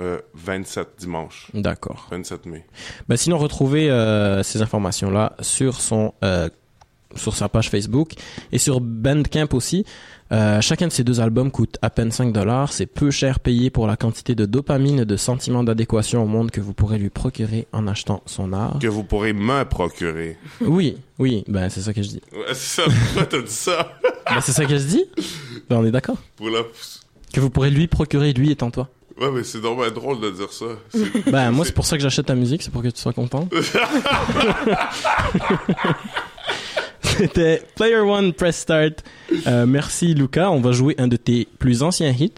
euh, 0.00 0.18
27 0.34 0.88
dimanche. 0.98 1.48
D'accord. 1.52 2.06
27 2.10 2.46
mai. 2.46 2.64
Ben, 3.08 3.16
sinon, 3.16 3.36
retrouvez 3.36 3.88
ces 4.42 4.62
informations-là 4.62 5.34
sur 5.40 5.80
son 5.80 6.14
sur 7.16 7.34
sa 7.34 7.48
page 7.48 7.70
Facebook 7.70 8.12
et 8.52 8.58
sur 8.58 8.80
Bandcamp 8.80 9.48
aussi. 9.52 9.84
Euh, 10.32 10.60
chacun 10.60 10.86
de 10.86 10.92
ces 10.92 11.02
deux 11.02 11.20
albums 11.20 11.50
coûte 11.50 11.76
à 11.82 11.90
peine 11.90 12.12
5 12.12 12.32
dollars. 12.32 12.72
C'est 12.72 12.86
peu 12.86 13.10
cher 13.10 13.40
payé 13.40 13.68
pour 13.70 13.86
la 13.86 13.96
quantité 13.96 14.34
de 14.34 14.46
dopamine 14.46 15.00
et 15.00 15.04
de 15.04 15.16
sentiments 15.16 15.64
d'adéquation 15.64 16.22
au 16.22 16.26
monde 16.26 16.50
que 16.52 16.60
vous 16.60 16.72
pourrez 16.72 16.98
lui 16.98 17.10
procurer 17.10 17.66
en 17.72 17.88
achetant 17.88 18.22
son 18.26 18.52
art. 18.52 18.78
Que 18.80 18.86
vous 18.86 19.02
pourrez 19.02 19.32
me 19.32 19.64
procurer. 19.64 20.36
Oui, 20.60 20.98
oui, 21.18 21.44
ben 21.48 21.68
c'est 21.68 21.80
ça 21.80 21.92
que 21.92 22.02
je 22.02 22.08
dis. 22.08 22.22
Ouais, 22.32 22.54
c'est 22.54 22.82
ça. 22.82 22.84
Pourquoi 22.84 23.26
t'as 23.26 23.42
dit 23.42 23.52
ça? 23.52 23.92
Ben, 24.26 24.40
c'est 24.40 24.52
ça 24.52 24.64
que 24.64 24.76
je 24.76 24.84
dis. 24.84 25.04
Ben, 25.68 25.78
on 25.78 25.84
est 25.84 25.90
d'accord. 25.90 26.16
Pour 26.36 26.48
la... 26.48 26.60
Que 27.32 27.40
vous 27.40 27.50
pourrez 27.50 27.70
lui 27.70 27.88
procurer, 27.88 28.32
lui 28.32 28.50
étant 28.50 28.70
toi. 28.70 28.88
Ouais, 29.20 29.30
mais 29.32 29.42
c'est 29.44 29.60
normal 29.60 29.90
drôle 29.90 30.20
de 30.20 30.30
dire 30.30 30.50
ça. 30.52 30.64
Ben 31.30 31.50
moi 31.50 31.66
c'est 31.66 31.74
pour 31.74 31.84
ça 31.84 31.96
que 31.98 32.02
j'achète 32.02 32.26
ta 32.26 32.34
musique, 32.34 32.62
c'est 32.62 32.70
pour 32.70 32.82
que 32.82 32.88
tu 32.88 32.98
sois 33.00 33.12
content. 33.12 33.46
C'était 37.20 37.62
Player 37.76 37.96
One 37.98 38.32
Press 38.32 38.56
Start. 38.56 39.04
Euh, 39.46 39.66
merci 39.66 40.14
Lucas, 40.14 40.48
on 40.50 40.60
va 40.60 40.72
jouer 40.72 40.94
un 40.98 41.06
de 41.06 41.16
tes 41.16 41.46
plus 41.58 41.82
anciens 41.82 42.10
hits. 42.18 42.32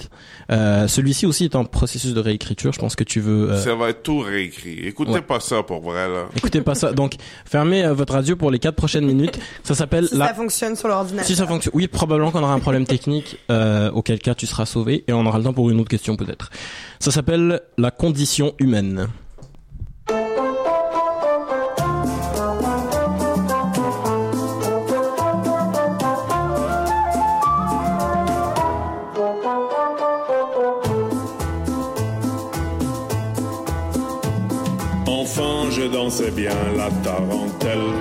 Euh, 0.50 0.88
Celui-ci 0.88 1.24
aussi 1.24 1.44
est 1.44 1.54
en 1.54 1.64
processus 1.64 2.14
de 2.14 2.20
réécriture. 2.20 2.72
Je 2.72 2.80
pense 2.80 2.96
que 2.96 3.04
tu 3.04 3.20
veux. 3.20 3.50
euh, 3.52 3.62
Ça 3.62 3.76
va 3.76 3.90
être 3.90 4.02
tout 4.02 4.18
réécrit. 4.18 4.80
Écoutez 4.86 5.12
Ouais. 5.12 5.20
pas 5.22 5.38
ça 5.38 5.62
pour 5.62 5.80
vrai, 5.82 6.08
là. 6.08 6.24
Écoutez 6.36 6.62
pas 6.62 6.74
ça. 6.74 6.92
Donc 6.92 7.14
fermez 7.44 7.84
euh, 7.84 7.94
votre 7.94 8.14
radio 8.14 8.34
pour 8.34 8.50
les 8.50 8.58
quatre 8.58 8.74
prochaines 8.74 9.06
minutes. 9.06 9.38
Ça 9.62 9.74
s'appelle 9.76 10.08
Si 10.08 10.16
la. 10.16 10.28
ça 10.28 10.34
fonctionne 10.34 10.74
sur 10.74 10.88
l'ordinateur. 10.88 11.26
Si 11.26 11.36
ça 11.36 11.46
fonctionne, 11.46 11.72
oui, 11.76 11.86
probablement 11.86 12.32
qu'on 12.32 12.42
aura 12.42 12.52
un 12.54 12.58
problème 12.58 12.84
technique, 12.84 13.36
euh, 13.50 13.88
auquel 13.92 14.18
cas 14.18 14.34
tu 14.34 14.46
seras 14.46 14.66
sauvé, 14.66 15.04
et 15.06 15.12
on 15.12 15.24
aura 15.24 15.38
le 15.38 15.44
temps 15.44 15.52
pour 15.52 15.70
une 15.70 15.78
autre 15.78 15.90
question 15.90 16.16
peut-être. 16.16 16.50
Ça 16.98 17.12
s'appelle 17.12 17.60
la 17.78 17.90
condition 17.92 18.54
humaine. 18.58 19.06
Je 35.72 35.82
dansais 35.84 36.30
bien 36.30 36.56
la 36.76 36.90
tarentelle. 37.02 37.92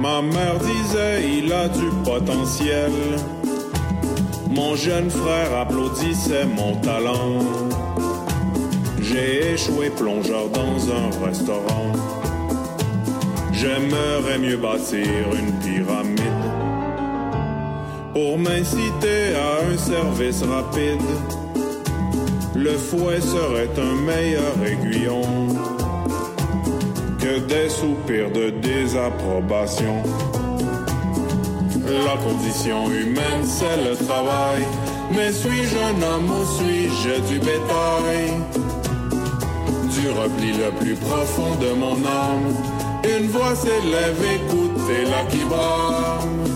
Ma 0.00 0.22
mère 0.22 0.58
disait, 0.58 1.38
il 1.38 1.52
a 1.52 1.68
du 1.68 1.88
potentiel. 2.04 2.92
Mon 4.50 4.74
jeune 4.76 5.10
frère 5.10 5.58
applaudissait 5.58 6.46
mon 6.46 6.76
talent. 6.76 7.40
J'ai 9.02 9.52
échoué 9.52 9.90
plongeur 9.90 10.48
dans 10.48 10.78
un 10.90 11.26
restaurant. 11.26 11.92
J'aimerais 13.52 14.38
mieux 14.38 14.56
bâtir 14.56 15.06
une 15.38 15.52
pyramide 15.60 16.46
pour 18.14 18.38
m'inciter 18.38 19.34
à 19.34 19.70
un 19.70 19.76
service 19.76 20.42
rapide. 20.42 21.08
Le 22.54 22.72
fouet 22.72 23.20
serait 23.20 23.68
un 23.78 23.94
meilleur 24.00 24.54
aiguillon 24.64 25.45
des 27.48 27.68
soupirs 27.68 28.30
de 28.30 28.50
désapprobation. 28.50 30.02
La 32.04 32.16
condition 32.22 32.88
humaine, 32.90 33.44
c'est 33.44 33.76
le 33.88 33.96
travail. 33.96 34.62
Mais 35.14 35.32
suis-je 35.32 35.76
un 35.76 36.02
homme 36.02 36.30
ou 36.30 36.44
suis-je 36.58 37.20
du 37.28 37.38
bétail? 37.38 38.32
Du 39.94 40.10
repli 40.10 40.52
le 40.52 40.70
plus 40.80 40.94
profond 40.94 41.54
de 41.60 41.72
mon 41.72 41.94
âme, 41.94 42.54
une 43.18 43.28
voix 43.28 43.54
s'élève, 43.54 44.20
écoutez-la 44.34 45.24
qui 45.30 45.44
brame. 45.44 46.55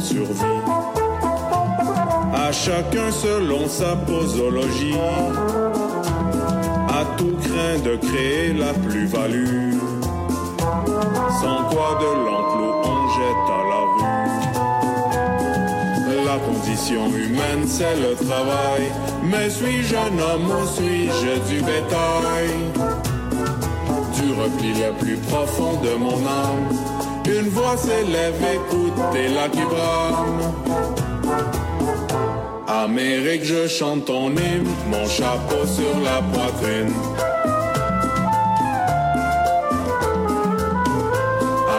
Survie. 0.00 0.62
À 2.34 2.52
chacun 2.52 3.10
selon 3.10 3.68
sa 3.68 3.96
posologie 3.96 4.94
à 6.88 7.04
tout 7.16 7.36
craint 7.42 7.78
de 7.84 7.96
créer 7.96 8.52
la 8.52 8.72
plus-value. 8.72 9.74
Sans 11.40 11.64
quoi 11.70 11.98
de 12.00 12.10
l'enclos 12.24 12.76
on 12.84 13.08
jette 13.16 13.48
à 13.58 13.62
la 13.70 13.80
rue. 13.94 14.08
La 16.26 16.38
condition 16.38 17.08
humaine, 17.08 17.64
c'est 17.66 17.96
le 17.96 18.14
travail. 18.14 18.82
Mais 19.22 19.48
suis-je 19.48 19.94
un 19.96 20.18
homme 20.18 20.50
ou 20.50 20.66
suis-je 20.66 21.32
du 21.48 21.60
bétail? 21.62 22.50
Du 24.14 24.32
repli 24.32 24.70
le 24.74 24.92
plus 24.98 25.16
profond 25.16 25.74
de 25.82 25.94
mon 25.96 26.18
âme, 26.26 26.68
une 27.28 27.48
voix 27.48 27.76
s'élève, 27.76 28.34
écoutez-la 28.54 29.48
qui 29.48 29.62
brame. 29.62 30.40
Amérique, 32.66 33.44
je 33.44 33.68
chante 33.68 34.06
ton 34.06 34.30
hymne, 34.30 34.68
mon 34.90 35.06
chapeau 35.06 35.66
sur 35.66 36.00
la 36.02 36.22
poitrine. 36.32 36.92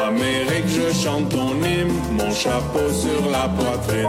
Amérique, 0.07 0.67
je 0.67 0.93
chante 0.93 1.29
ton 1.29 1.55
hymne, 1.63 1.93
mon 2.12 2.31
chapeau 2.31 2.91
sur 2.91 3.29
la 3.31 3.47
poitrine. 3.49 4.07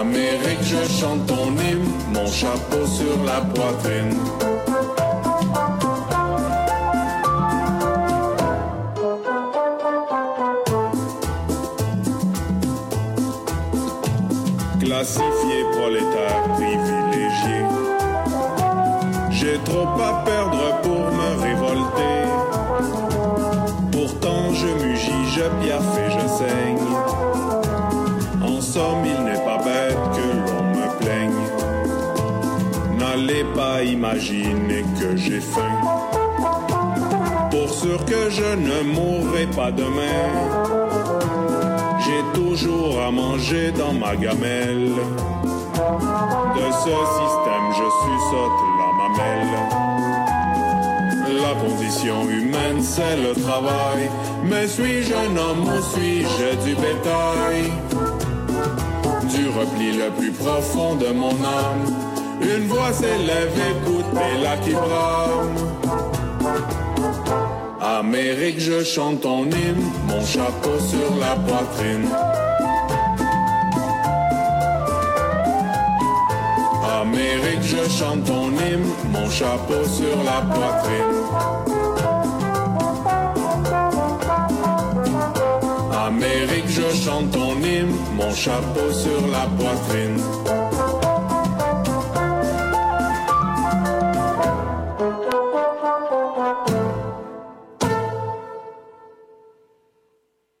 Amérique, 0.00 0.62
je 0.62 1.00
chante 1.00 1.26
ton 1.26 1.50
hymne, 1.52 1.90
mon 2.14 2.26
chapeau 2.26 2.86
sur 2.86 3.24
la 3.24 3.40
poitrine. 3.40 4.29
Imaginer 34.20 34.84
que 34.98 35.16
j'ai 35.16 35.40
faim. 35.40 35.80
Pour 37.50 37.68
sûr 37.70 38.04
que 38.04 38.30
je 38.30 38.54
ne 38.56 38.82
mourrai 38.94 39.46
pas 39.46 39.72
demain. 39.72 40.28
J'ai 42.00 42.40
toujours 42.40 43.00
à 43.02 43.10
manger 43.10 43.72
dans 43.72 43.92
ma 43.92 44.16
gamelle. 44.16 44.92
De 46.56 46.66
ce 46.84 46.96
système, 47.18 47.66
je 47.78 47.86
suçote 48.02 48.58
la 48.80 48.90
mamelle. 49.00 49.56
La 51.42 51.54
condition 51.68 52.28
humaine, 52.28 52.82
c'est 52.82 53.16
le 53.16 53.32
travail. 53.40 54.10
Mais 54.44 54.66
suis-je 54.66 55.14
un 55.14 55.36
homme 55.36 55.64
ou 55.64 55.82
suis-je 55.94 56.56
du 56.64 56.74
bétail? 56.74 57.72
Du 59.34 59.48
repli 59.48 59.92
le 59.92 60.10
plus 60.18 60.32
profond 60.32 60.96
de 60.96 61.08
mon 61.12 61.30
âme, 61.30 61.84
une 62.42 62.66
voix 62.66 62.92
s'élève, 62.92 63.52
écoutez-la 63.70 64.56
qui 64.58 64.72
brame. 64.72 65.56
Amérique, 67.80 68.58
je 68.58 68.82
chante 68.82 69.20
ton 69.20 69.44
hymne, 69.44 69.84
mon 70.06 70.24
chapeau 70.24 70.78
sur 70.78 71.16
la 71.20 71.36
poitrine. 71.36 72.08
Amérique, 77.00 77.62
je 77.62 77.90
chante 77.90 78.24
ton 78.24 78.48
hymne, 78.50 78.86
mon 79.10 79.28
chapeau 79.30 79.84
sur 79.84 80.16
la 80.24 80.40
poitrine. 80.54 81.20
Amérique, 86.06 86.68
je 86.68 87.04
chante 87.04 87.30
ton 87.30 87.56
hymne, 87.60 87.94
mon 88.16 88.34
chapeau 88.34 88.92
sur 88.92 89.26
la 89.28 89.46
poitrine. 89.58 90.59